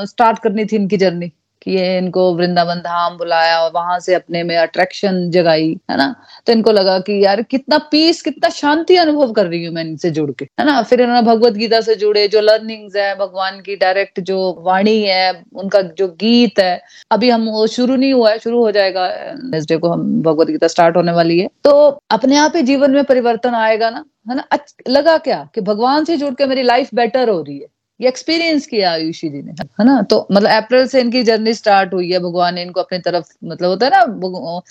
[0.08, 1.32] स्टार्ट करनी थी इनकी जर्नी
[1.62, 6.16] कि ये इनको वृंदावन धाम बुलाया और वहाँ से अपने में अट्रैक्शन जगाई, है ना?
[6.46, 10.10] तो इनको लगा कि यार कितना पीस कितना शांति अनुभव कर रही हूँ मैं इनसे
[10.10, 10.82] जुड़ के, है ना?
[10.82, 15.44] फिर इन्होंने भगवत गीता से जुड़े, जो लर्निंग्स है, भगवान की डायरेक्ट जो वाणी है,
[15.56, 16.82] उनका जो गीत है,
[17.12, 19.08] अभी हम वो शुरू नहीं हुआ है, शुरू हो जाएगा
[19.44, 22.92] नेक्स्ट डे को हम भगवत गीता स्टार्ट होने वाली है। तो अपने आप ही जीवन
[22.92, 24.48] में परिवर्तन आएगा ना, है ना?
[24.90, 27.68] लगा क्या कि भगवान से जुड़ के मेरी लाइफ बेटर हो रही है।
[28.00, 30.02] ये एक्सपीरियंस किया आयुषी जी ने, है ना?
[30.02, 33.70] तो मतलब अप्रैल से इनकी जर्नी स्टार्ट हुई है, भगवान ने इनको अपनी तरफ़ मतलब
[33.70, 34.62] होता है ना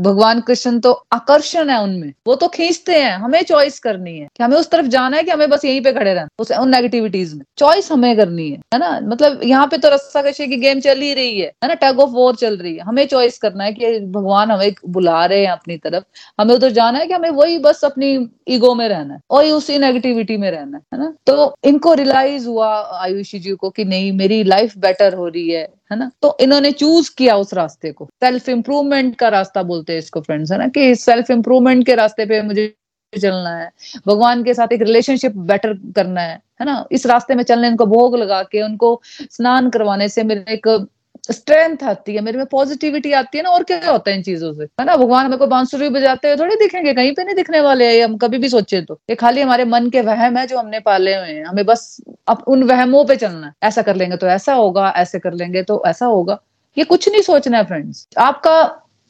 [0.00, 4.42] भगवान कृष्ण तो आकर्षण है उनमें। वो तो खींचते हैं, हमें चॉइस करनी है। कि
[4.44, 7.34] हमें उस तरफ़ जाना है कि हमें बस यहीं पे खड़े रहना उस, उन नेगेटिविटीज
[7.34, 9.00] में। चॉइस हमें करनी है है ना?
[9.02, 11.74] मतलब यहाँ पे तो रस्सा कशी की गेम चल ही रही है है ना?
[11.74, 15.40] टग ऑफ़ वॉर चल रही है। हमें चॉइस करना है कि भगवान हमें बुला रहे
[15.40, 16.04] हैं अपनी तरफ़।
[16.40, 19.78] हमें उधर जाना है कि हमें वही बस अपनी ईगो में रहना है और उसी
[19.78, 21.14] नेगेटिविटी में रहना है ना?
[21.26, 22.68] तो इनको रियलाइज़ हुआ
[23.02, 26.10] आयुषी जी को कि नहीं, मेरी लाइफ बेटर हो रही है। है ना?
[26.22, 30.52] तो इन्होंने चूज़ किया उस रास्ते को। सेल्फ इम्प्रूवमेंट का रास्ता बोलते हैं इसको फ्रेंड्स
[30.52, 30.68] है ना?
[30.68, 32.74] कि सेल्फ इंप्रूवमेंट के रास्ते पे मुझे
[33.22, 33.70] चलना है।
[34.06, 36.84] भगवान के साथ एक रिलेशनशिप बेटर करना है है ना?
[36.92, 40.88] इस रास्ते में चलने इनको भोग लगा के, उनको स्नान करवाने से मेरे एक
[41.30, 44.52] स्ट्रेंथ आती है, मेरे में पॉजिटिविटी आती है ना, और क्या होता है इन चीज़ों
[44.52, 44.62] से?
[44.62, 47.98] है ना, भगवान हमें को बांसुरी बजाते हुए थोड़ी दिखेंगे, कहीं पे नहीं दिखने वाले
[47.98, 50.80] हैं हम कभी भी सोचे तो। ये खाली हमारे मन के वहम है जो हमने
[50.80, 51.96] पाले हुए हैं, हमें बस
[52.28, 55.62] अब उन वहमों पे चलना है। ऐसा कर लेंगे तो ऐसा होगा, ऐसे कर लेंगे
[55.62, 56.38] तो ऐसा होगा।
[56.78, 58.62] ये कुछ नहीं सोचना है फ्रेंड्स आपका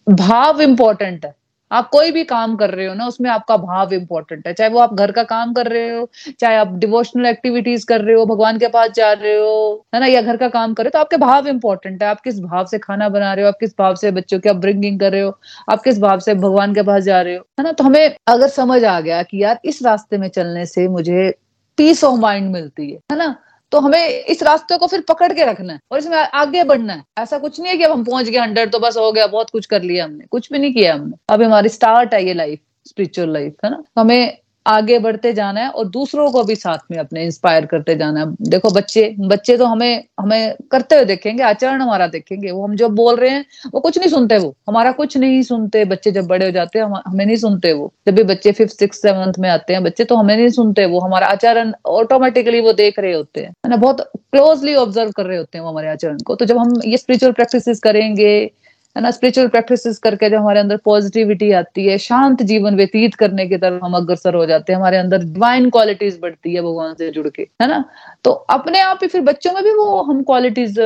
[0.07, 1.35] भाव इंपॉर्टेंट है।
[1.71, 4.79] आप कोई भी काम कर रहे हो ना, उसमें आपका भाव इंपॉर्टेंट है। चाहे वो
[4.79, 6.09] आप घर का काम कर रहे हो,
[6.41, 10.07] चाहे आप डिवोशनल एक्टिविटीज़ कर रहे हो, भगवान के पास जा रहे हो, है ना,
[10.07, 12.67] या घर का काम कर रहे हो तो आपके भाव इंपॉर्टेंट है। आप किस भाव
[12.67, 15.39] से खाना बना रहे हो, आप किस भाव से बच्चों की अपब्रिंगिंग कर रहे हो,
[15.71, 18.49] आप किस भाव से भगवान के पास जा रहे हो, है ना। तो हमें अगर
[18.49, 21.31] समझ आ गया कि यार, इस रास्ते में चलने से मुझे
[21.79, 23.35] पीस ऑफ़ माइंड मिलती है है ना।
[23.73, 27.05] तो हमें इस रास्ते को फिर पकड़ के रखना है और इसमें आगे बढ़ना है।
[27.19, 29.51] ऐसा कुछ नहीं है कि अब हम पहुँच गए हंड्रेड तो बस हो गया, बहुत
[29.51, 32.61] कुछ कर लिया हमने। कुछ भी नहीं किया हमने। अभी हमारी स्टार्ट है ये लाइफ
[32.87, 33.83] स्पिरिचुअल लाइफ है ना?
[33.99, 38.21] हमें आगे बढ़ते जाना है और दूसरों को भी साथ में अपने इंस्पायर करते जाना
[38.21, 42.77] है। देखो, बच्चे बच्चे तो हमें हमें करते हुए देखेंगे, आचरण हमारा देखेंगे। वो हम
[42.77, 43.45] जो बोल रहे हैं,
[43.75, 46.87] वो कुछ नहीं सुनते वो। हमारा कुछ नहीं सुनते बच्चे जब बड़े हो जाते हैं,
[47.07, 50.17] हमें नहीं सुनते वो। जब भी बच्चे फिफ्थ सिक्स सेवंथ में आते हैं, बच्चे तो
[50.17, 53.77] हमें नहीं सुनते वो। हमारा आचरण ऑटोमेटिकली वो देख रहे होते हैं। ना?
[53.77, 56.97] बहुत क्लोजली ऑब्ज़र्व कर रहे होते हैं वो हमारे आचरण को। तो जब हम ये
[56.97, 58.51] स्पिरिचुअल प्रैक्टिस करेंगे
[58.97, 63.47] है ना स्पिरिचुअल प्रैक्टिस करके जब हमारे अंदर पॉजिटिविटी आती है, शांत जीवन व्यतीत करने
[63.47, 67.11] की तरफ़ हम अग्रसर हो जाते हैं, हमारे अंदर डिवाइन क्वालिटीज बढ़ती है भगवान से
[67.11, 67.85] जुड़ के, है ना?
[68.25, 70.79] तो अपने आप ही फिर बच्चों में भी वो हम क्वालिटीज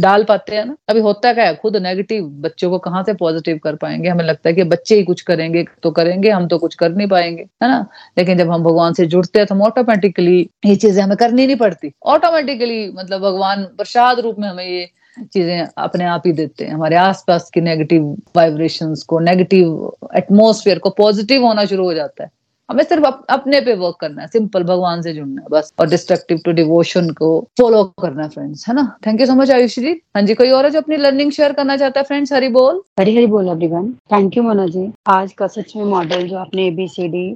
[0.00, 0.74] डाल पाते हैं ना?
[0.88, 4.08] अभी होता क्या है, खुद नेगेटिव बच्चों को कहाँ से पॉजिटिव कर पाएँगे?
[4.08, 7.08] हमें लगता है कि बच्चे ही कुछ करेंगे तो करेंगे, हम तो कुछ कर नहीं
[7.08, 7.86] पाएँगे, है ना?
[8.18, 11.56] लेकिन जब हम भगवान से जुड़ते हैं तो हम ऑटोमेटिकली ये चीज़ें हमें करनी नहीं
[11.56, 14.88] पड़ती। ऑटोमेटिकली मतलब भगवान प्रसाद रूप में हमें ये
[15.24, 20.90] चीज़ें अपने आप ही देते हैं। हमारे आसपास की नेगेटिव वाइब्रेशंस को नेगेटिव एटमोसफियर को
[20.98, 22.30] पॉजिटिव होना शुरू हो जाता है।
[22.68, 25.88] हमें सिर्फ़ अप, अपने पे वर्क करना है सिंपल भगवान से जुड़ना है बस। और
[25.88, 28.96] डिस्ट्रक्टिव टू डिवोशन को फॉलो करना है फ्रेंड्स है ना?
[29.06, 29.92] Thank you so much Ayush ji.
[30.16, 32.82] हाँ जी कोई और है जो अपनी लर्निंग शेयर करना चाहता है फ्रेंड्स हरी बोल।
[33.00, 34.90] हरी हरी बोल everyone thank you Mona ji.
[35.08, 37.28] आज का सच में मॉडल जो आपने एबीसीडी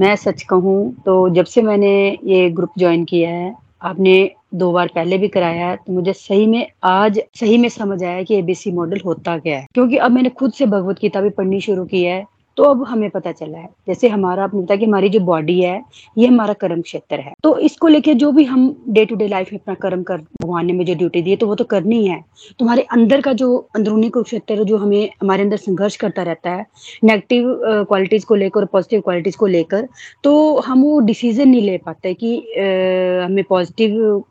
[0.00, 3.52] मैं सच कहूँ तो जब से मैंने ये ग्रुप ज्वाइन किया है
[3.84, 8.02] आपने दो बार पहले भी कराया है तो मुझे सही में आज सही में समझ
[8.04, 11.30] आया कि एबीसी मॉडल होता क्या है। क्योंकि अब मैंने खुद से भगवत गीता भी
[11.30, 12.24] पढ़नी शुरू की है
[12.56, 15.80] तो अब हमें पता चला है। जैसे हमारा आपने बताया कि हमारी जो बॉडी है
[16.18, 19.52] ये हमारा कर्म क्षेत्र है। तो इसको लेके जो भी हम डे टू डे लाइफ
[19.52, 22.06] में अपना कर्म कर भगवान ने में जो ड्यूटी दी है तो वो तो करनी
[22.06, 22.20] है
[22.58, 26.66] तुम्हारे अंदर का जो अंदरूनी कुरुक्षेत्र जो हमें हमारे अंदर संघर्ष करता रहता है
[27.04, 27.54] नेगेटिव
[27.88, 29.88] क्वालिटीज को लेकर और पॉजिटिव क्वालिटीज को लेकर
[30.24, 30.34] तो
[30.66, 34.22] हम वो डिसीज़न नहीं ले पाते कि आ, हमें पॉजिटिव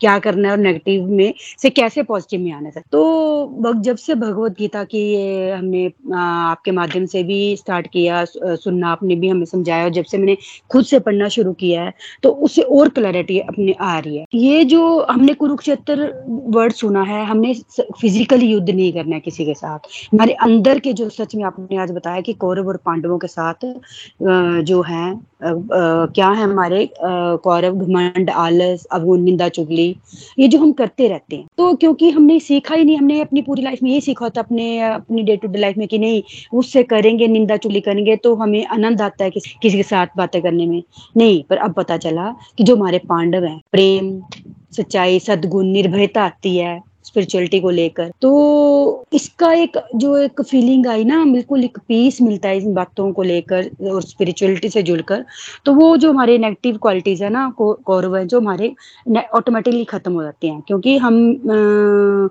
[0.00, 4.14] क्या करना है और नेगेटिव में से कैसे पॉजिटिव में आना है। तो जब से
[4.16, 5.86] भगवत गीता की ये हमने
[6.16, 10.36] आपके माध्यम से भी स्टार्ट किया सुनना, आपने भी हमें समझाया और जब से मैंने
[10.72, 11.92] खुद से पढ़ना शुरू किया है
[12.22, 17.24] तो उससे और क्लैरिटी अपने आ रही है। ये जो हमने कुरुक्षेत्र वर्ड सुना है,
[17.26, 17.54] हमने
[18.00, 19.78] फिजिकली युद्ध नहीं करना है किसी के साथ।
[20.12, 23.64] हमारे अंदर के जो सच में आपने आज बताया कि कौरव और पांडवों के साथ
[24.62, 25.04] जो है
[25.42, 29.88] क्या है हमारे कौरव घमंड, आलस, अवगुण, निंदा चुगली
[30.38, 33.62] ये जो हम करते रहते हैं। तो क्योंकि हमने सीखा ही नहीं हमने अपनी पूरी
[33.62, 36.22] लाइफ में ये सीखा था अपने अपनी डे टू डे लाइफ में कि नहीं
[36.54, 40.40] उससे करेंगे निंदा चुगली करेंगे तो हमें आनंद आता है किसी, किसी के साथ बातें
[40.42, 40.82] करने में।
[41.16, 44.20] नहीं पर अब पता चला कि जो हमारे पांडव हैं प्रेम
[44.76, 51.04] सच्चाई सदगुण निर्भयता आती है। स्पिरिचुअलिटी को लेकर। तो इसका एक जो एक फीलिंग आई
[51.04, 55.24] ना बिल्कुल एक पीस मिलता है इन बातों को लेकर और स्पिरिचुअलिटी से जुड़कर।
[55.66, 58.74] तो वो जो हमारे नेगेटिव क्वालिटीज है ना कौरव है जो हमारे
[59.34, 62.28] ऑटोमेटिकली खत्म हो जाते हैं। क्योंकि हम आ,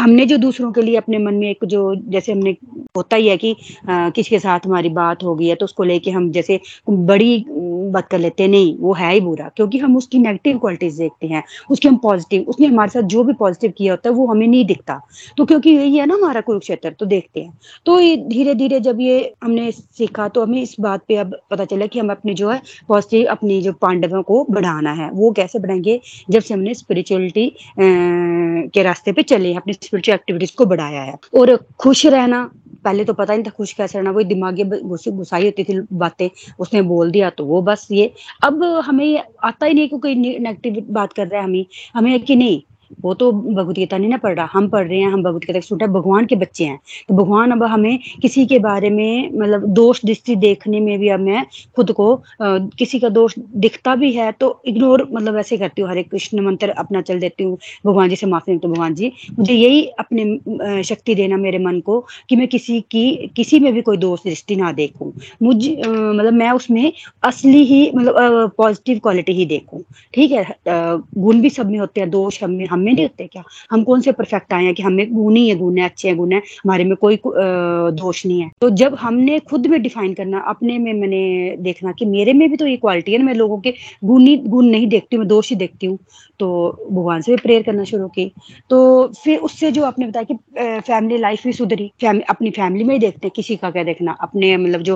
[0.00, 2.50] हमने जो दूसरों के लिए अपने मन में एक जो जैसे हमने
[2.96, 6.10] होता ही है कि किसी के साथ हमारी बात हो गई है तो उसको लेके
[6.10, 7.44] हम जैसे बड़ी
[7.90, 11.26] बात कर लेते हैं, नहीं, वो है ही बुरा, क्योंकि हम उसकी नेगेटिव क्वालिटीज देखते
[11.26, 14.46] हैं, उसके हम पॉजिटिव उसने हमारे साथ जो भी पॉजिटिव किया होता है, वो हमें
[14.46, 15.00] नहीं दिखता।
[15.36, 19.00] तो क्योंकि यही है ना हमारा कुरुक्षेत्र तो देखते हैं। तो ये धीरे धीरे जब
[19.00, 22.48] ये हमने सीखा तो हमें इस बात पे अब पता चला कि हम अपने जो
[22.50, 26.00] है पॉजिटिव अपनी जो पांडवों को बढ़ाना है। वो कैसे बढ़ाएँगे?
[26.30, 31.56] जब से हमने स्पिरिचुअलिटी के रास्ते पे चले, अपनी स्पिरिचुअल एक्टिविटीज़ को बढ़ाया है। और
[31.78, 32.50] खुश रहना
[32.84, 36.28] पहले तो पता नहीं था खुश कैसे रहना, वही दिमागी गुस्साई होती थी बातें,
[36.58, 38.12] उसने बोल दिया तो वो बस ये।
[38.44, 41.64] अब हमें आता ही नहीं क्योंकि नेगेटिव बात कर रहा है हमें
[41.94, 42.60] हमें कि नहीं
[43.02, 45.60] वो तो भगवत गीता नहीं ना पढ़ रहा। हम पढ़ रहे हैं हम भगवत गीता
[45.60, 46.78] सुनते भगवान के बच्चे हैं।
[47.08, 51.20] तो भगवान अब हमें किसी के बारे में मतलब दोष दृष्टि देखने में भी अब
[51.20, 51.44] मैं
[51.76, 55.90] खुद को आ, किसी का दोष दिखता भी है तो इग्नोर मतलब ऐसे करती हूँ।
[55.90, 59.54] हरे कृष्ण मंत्र अपना चल देती हूँ। भगवान जी से माफ़ी तो भगवान जी। मुझे
[59.54, 63.96] यही अपने शक्ति देना मेरे मन को कि मैं किसी की किसी में भी कोई
[63.96, 65.12] दोष दृष्टि ना देखूँ।
[65.42, 69.82] मुझ मतलब मैं उसमें असली ही मतलब पॉजिटिव क्वालिटी ही देखूँ।
[70.14, 70.46] ठीक है?
[70.68, 73.42] गुण भी सब में होते हैं दोष हम हम में नहीं होते क्या?
[73.70, 76.16] हम कौन से परफेक्ट आए हैं कि हमें गुण ही है गुण है अच्छे हैं
[76.16, 80.38] गुण है हमारे में कोई दोष नहीं है। तो जब हमने खुद में डिफाइन करना,
[80.48, 83.58] अपने में मैंने देखना कि मेरे में भी तो ये क्वालिटी है ना, मैं लोगों
[83.60, 83.74] के
[84.04, 85.98] गुण ही गुण नहीं देखती हूँ, मैं दोष ही देखती हूँ
[86.40, 86.48] तो
[86.90, 88.24] भगवान से भी प्रेयर करना शुरू की।
[88.70, 88.76] तो
[89.14, 93.26] फिर उससे जो आपने बताया कि फैमिली लाइफ भी सुधरी अपनी फैमिली में ही देखते
[93.26, 94.12] हैं, किसी का क्या देखना?
[94.20, 94.94] अपने मतलब जो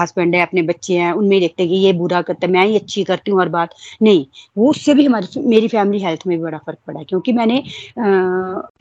[0.00, 2.66] हस्बैंड है, अपने बच्चे हैं, उनमें ही देखते हैं कि ये बुरा करता है, मैं
[2.66, 4.24] ही अच्छी करती हूँ हर बात। नहीं,
[4.56, 7.62] वो उससे भी हमारी, मेरी फैमिली हेल्थ में भी बड़ा फ़र्क पड़ा क्योंकि मैंने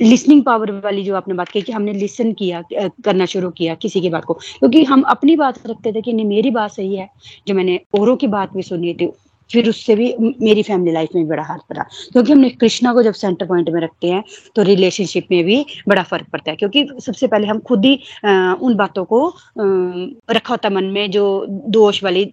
[0.02, 4.02] लिसनिंग पावर वाली जो आपने बात की कि हमने लिसन किया करना शुरू किया किसी
[4.02, 7.10] की बात को, क्योंकि हम अपनी बात रखते थे कि नहीं, मेरी बात सही है,
[7.48, 9.12] जो मैंने औरों की बात भी सुनी थी,
[9.50, 13.14] फिर उससे भी मेरी फैमिली लाइफ में बड़ा हाथ पड़ा, क्योंकि हमने कृष्णा को जब
[13.14, 14.24] सेंटर पॉइंट में रखते हैं
[14.56, 18.76] तो रिलेशनशिप में भी बड़ा फ़र्क पड़ता है, क्योंकि सबसे पहले हम खुद ही उन
[18.76, 19.28] बातों को
[19.58, 22.32] रखा होता मन में, जो दोष वाली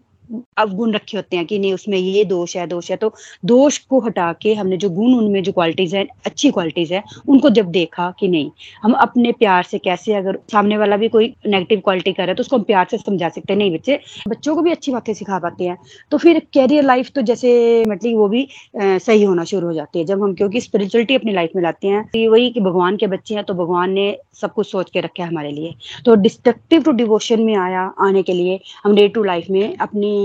[0.59, 3.13] अवगुण रखे होते हैं कि नहीं, उसमें ये दोष है दोष है। तो
[3.45, 7.51] दोष को हटा के हमने जो गुण, उनमें जो क्वालिटीज है, अच्छी क्वालिटीज है, उनको
[7.51, 8.51] जब देखा कि नहीं,
[8.83, 12.35] हम अपने प्यार से कैसे अगर सामने वाला भी कोई नेगेटिव क्वालिटी कर रहा है
[12.35, 13.99] तो उसको हम प्यार से समझा सकते हैं। नहीं बच्चे,
[14.29, 15.77] बच्चों को भी अच्छी बातें सिखा पाते हैं।
[16.11, 17.51] तो फिर कैरियर लाइफ तो जैसे
[17.89, 21.51] मतलब वो भी सही होना शुरू हो जाती है। जब हम, क्योंकि स्पिरिचुअलिटी अपनी लाइफ
[21.57, 24.07] में लाते हैं तो वही कि भगवान के बच्चे हैं तो भगवान ने
[24.41, 25.75] सब कुछ सोच के रखा है हमारे लिए।
[26.05, 30.17] तो डिस्ट्रक्टिव टू डिवोशन में आया आने के लिए हम डे टू लाइफ में अपनी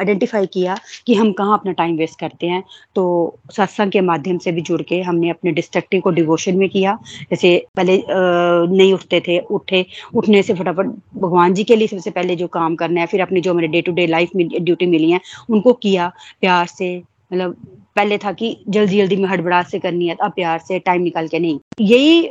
[0.00, 0.76] आइडेंटिफाई किया
[1.06, 2.62] कि हम कहाँ अपना टाइम वेस्ट करते हैं
[2.96, 3.04] तो
[3.52, 6.98] सत्संग के माध्यम से भी जुड़ के हमने अपने डिस्ट्रक्टिव को डिवोशन में किया।
[7.30, 9.84] जैसे पहले नहीं उठते थे, उठे,
[10.14, 10.86] उठने से फटाफट
[11.16, 13.82] भगवान जी के लिए सबसे पहले जो काम करना है, फिर अपनी जो मेरे डे
[13.82, 16.96] टू डे लाइफ में ड्यूटी मिली है, उनको किया, प्यार से
[17.32, 17.56] मतलब
[17.96, 21.28] पहले था कि जल्दी जल्दी में हड़बड़ाहट से करनी है, अब प्यार से टाइम निकाल
[21.28, 22.22] के नहीं। यही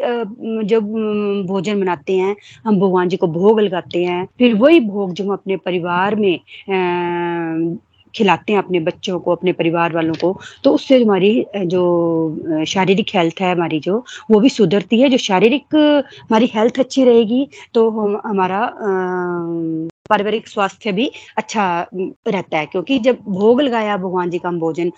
[0.66, 0.92] जब
[1.48, 2.36] भोजन बनाते हैं,
[2.66, 6.40] हम भगवान जी को भोग लगाते हैं, फिर वही भोग जो हम अपने परिवार में
[8.14, 13.42] खिलाते हैं अपने बच्चों को, अपने परिवार वालों को तो उससे हमारी जो शारीरिक हेल्थ
[13.42, 18.22] है हमारी जो, वो भी सुधरती है। जो शारीरिक, हमारी हेल्थ अच्छी रहेगी तो हम,
[18.26, 18.62] हमारा
[20.14, 24.92] पारिवारिक स्वास्थ्य भी अच्छा रहता है। क्योंकि जब भोग लगाया भगवान जी का हम भोजन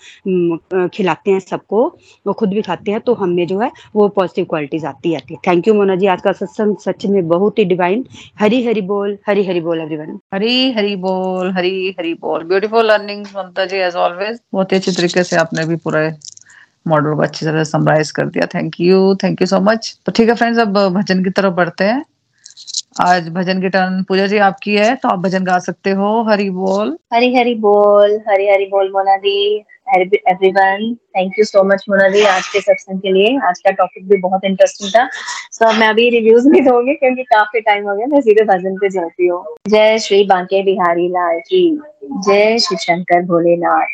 [0.94, 1.86] खिलाते हैं सबको,
[2.26, 5.40] वो खुद भी खाते हैं तो हमें जो है वो पॉजिटिव क्वालिटीज आती आती है।
[5.46, 8.04] थैंक यू मोना जी, आज का सत्संग सच में बहुत ही डिवाइन
[8.40, 13.26] हरी हरी बोल, हरी हरी बोल एवरीवन हरी हरी बोल, हरी हरी बोल। Beautiful learning
[13.36, 16.10] Mamta ji as always बहुत ही अच्छी तरीके से आपने भी पूरे
[16.88, 20.28] मॉडल को अच्छी तरह समराइज कर दिया। Thank you thank you so much तो ठीक
[20.28, 22.04] है फ्रेंड्स अब भजन की तरफ़ बढ़ते हैं।
[23.02, 26.48] आज भजन की टर्न पूजा जी आपकी है तो आप भजन गा सकते हो। हरी
[26.50, 29.56] बोल। हरी हरी बोल हरी हरी बोल मोना दी
[29.96, 34.08] everyone thank you so much Mona दी आज के सत्संग के लिए। आज का टॉपिक
[34.08, 35.08] भी बहुत इंटरेस्टिंग था।
[35.52, 38.76] सो so, मैं अभी रिव्यूज़ नहीं दूँगी क्योंकि काफ़ी टाइम हो गया मैं सीधे भजन
[38.76, 41.64] पे जाती हूँ। जय श्री बांके बिहारी लाल की
[42.28, 43.86] जय श्री शंकर भोलेनाथ।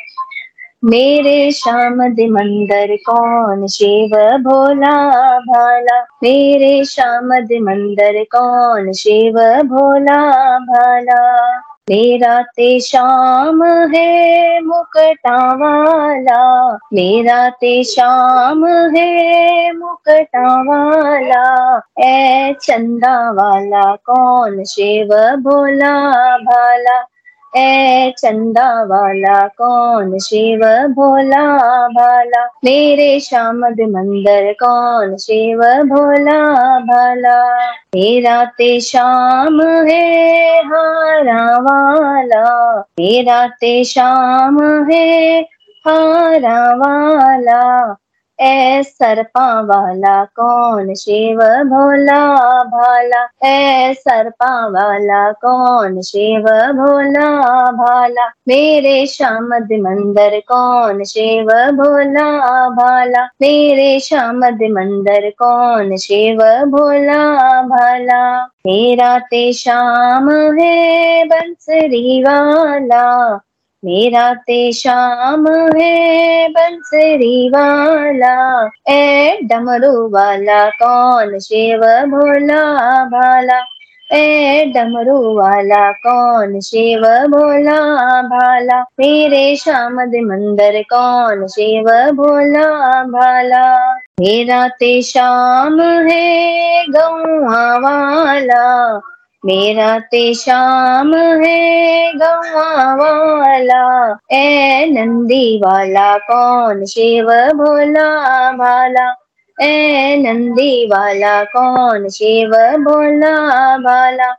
[0.85, 1.95] मेरे श्याम
[2.33, 4.09] मंदर कौन शिव
[4.39, 6.01] भोला भाला?
[6.23, 7.27] मेरे श्याम
[7.63, 11.59] मंदर कौन शिव भोला भाला?
[11.91, 23.95] मेरा ते श्याम है मुकटा वाला मेरा ते श्याम है मुकटा वाला ए चंदा वाला
[23.95, 27.12] कौन शिव भोला भाला?
[27.57, 32.45] ए चंदा वाला कौन शिव भोला भाला?
[32.65, 37.71] मेरे शामद मंदिर, कौन शिव भोला भाला?
[37.71, 45.41] मेरा ते शाम है हारा वाला। मेरा ते शाम है
[45.89, 47.97] हारा वाला।
[48.41, 53.29] ए सरपा वाला कौन शिव भोला भाला?
[53.45, 57.31] ए सरपा वाला कौन शिव भोला
[57.71, 58.27] भाला?
[58.49, 63.25] मेरे शामद मंदिर कौन शिव भोला भाला?
[63.25, 68.47] मेरे शामद मंदिर कौन शिव भोला भाला?
[68.67, 73.39] मेरा ते शाम है बंसरी वाला।
[73.85, 83.65] मेरा ते शाम है, बंसरी वाला। ए, डमरू वाला, कौन शिव भोला भाला?
[84.13, 88.83] ए, डमरू वाला, कौन शिव भोला भाला?
[88.83, 93.95] मेरे श्याम मंदिर, कौन शिव भोला भाला?
[94.21, 99.01] मेरा ते शाम है गौआ वाला।
[99.47, 109.15] मेरा ते शाम है गवा वाला ए नंदी वाला कौन शिव भोला भाला?
[109.61, 113.37] ए नंदी वाला कौन शिव भोला
[113.79, 114.33] भाला?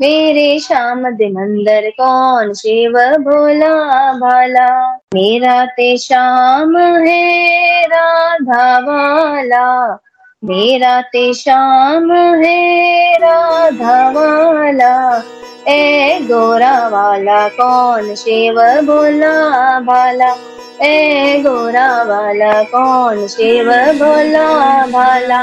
[0.00, 4.96] मेरे श्याम मंदिर कौन शिव भोला भाला?
[5.14, 9.98] मेरा ते शाम है राधा वाला।
[10.44, 14.92] मेरा ते श्याम है राधा वाला
[15.68, 19.34] ए गोरा वाला कौन शिव भोला
[19.80, 20.32] भाला?
[20.82, 23.66] ए गोरा वाला कौन शिव
[23.98, 24.46] भोला
[24.86, 25.42] भाला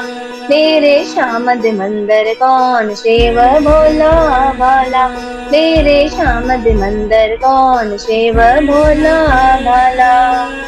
[0.50, 3.36] मेरे शामद मंदिर कौन शिव
[3.66, 4.12] भोला
[4.60, 5.08] भाला
[5.52, 9.18] मेरे शामद मंदिर कौन शिव भोला
[9.62, 10.14] भाला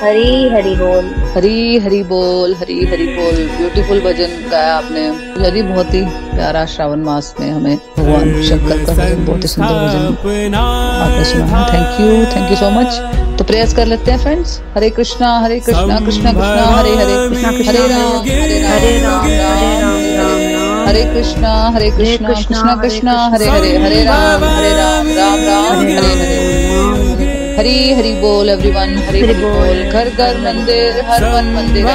[0.04, 5.06] हरी हरि बोल। हरी हरी बोल हरी हरी बोल। ब्यूटीफुल भजन गाया आपने।
[5.48, 6.04] यदि बहुत ही
[6.36, 11.68] प्यारा श्रावण मास में हमें। भगवान शंकर का भजन बहुत ही सुंदर भजन। आपने सुना।
[11.74, 15.60] Thank you thank you so much तो प्रयास कर लेते हैं फ्रेंड्स हरे कृष्णा हरे
[15.60, 17.14] कृष्णा कृष्णा कृष्णा हरे हरे
[17.44, 19.76] हरे राम हरे राम हरे
[20.18, 25.80] राम हरे कृष्णा हरे कृष्णा कृष्णा कृष्णा हरे हरे हरे राम हरे राम राम राम
[25.80, 31.86] हरे हरे हरी हरी बोल एवरीवन हरी हरी बोल। घर घर मंदिर हर वन मंदिर।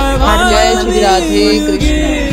[0.51, 2.24] जय श्री राधे कृष्ण।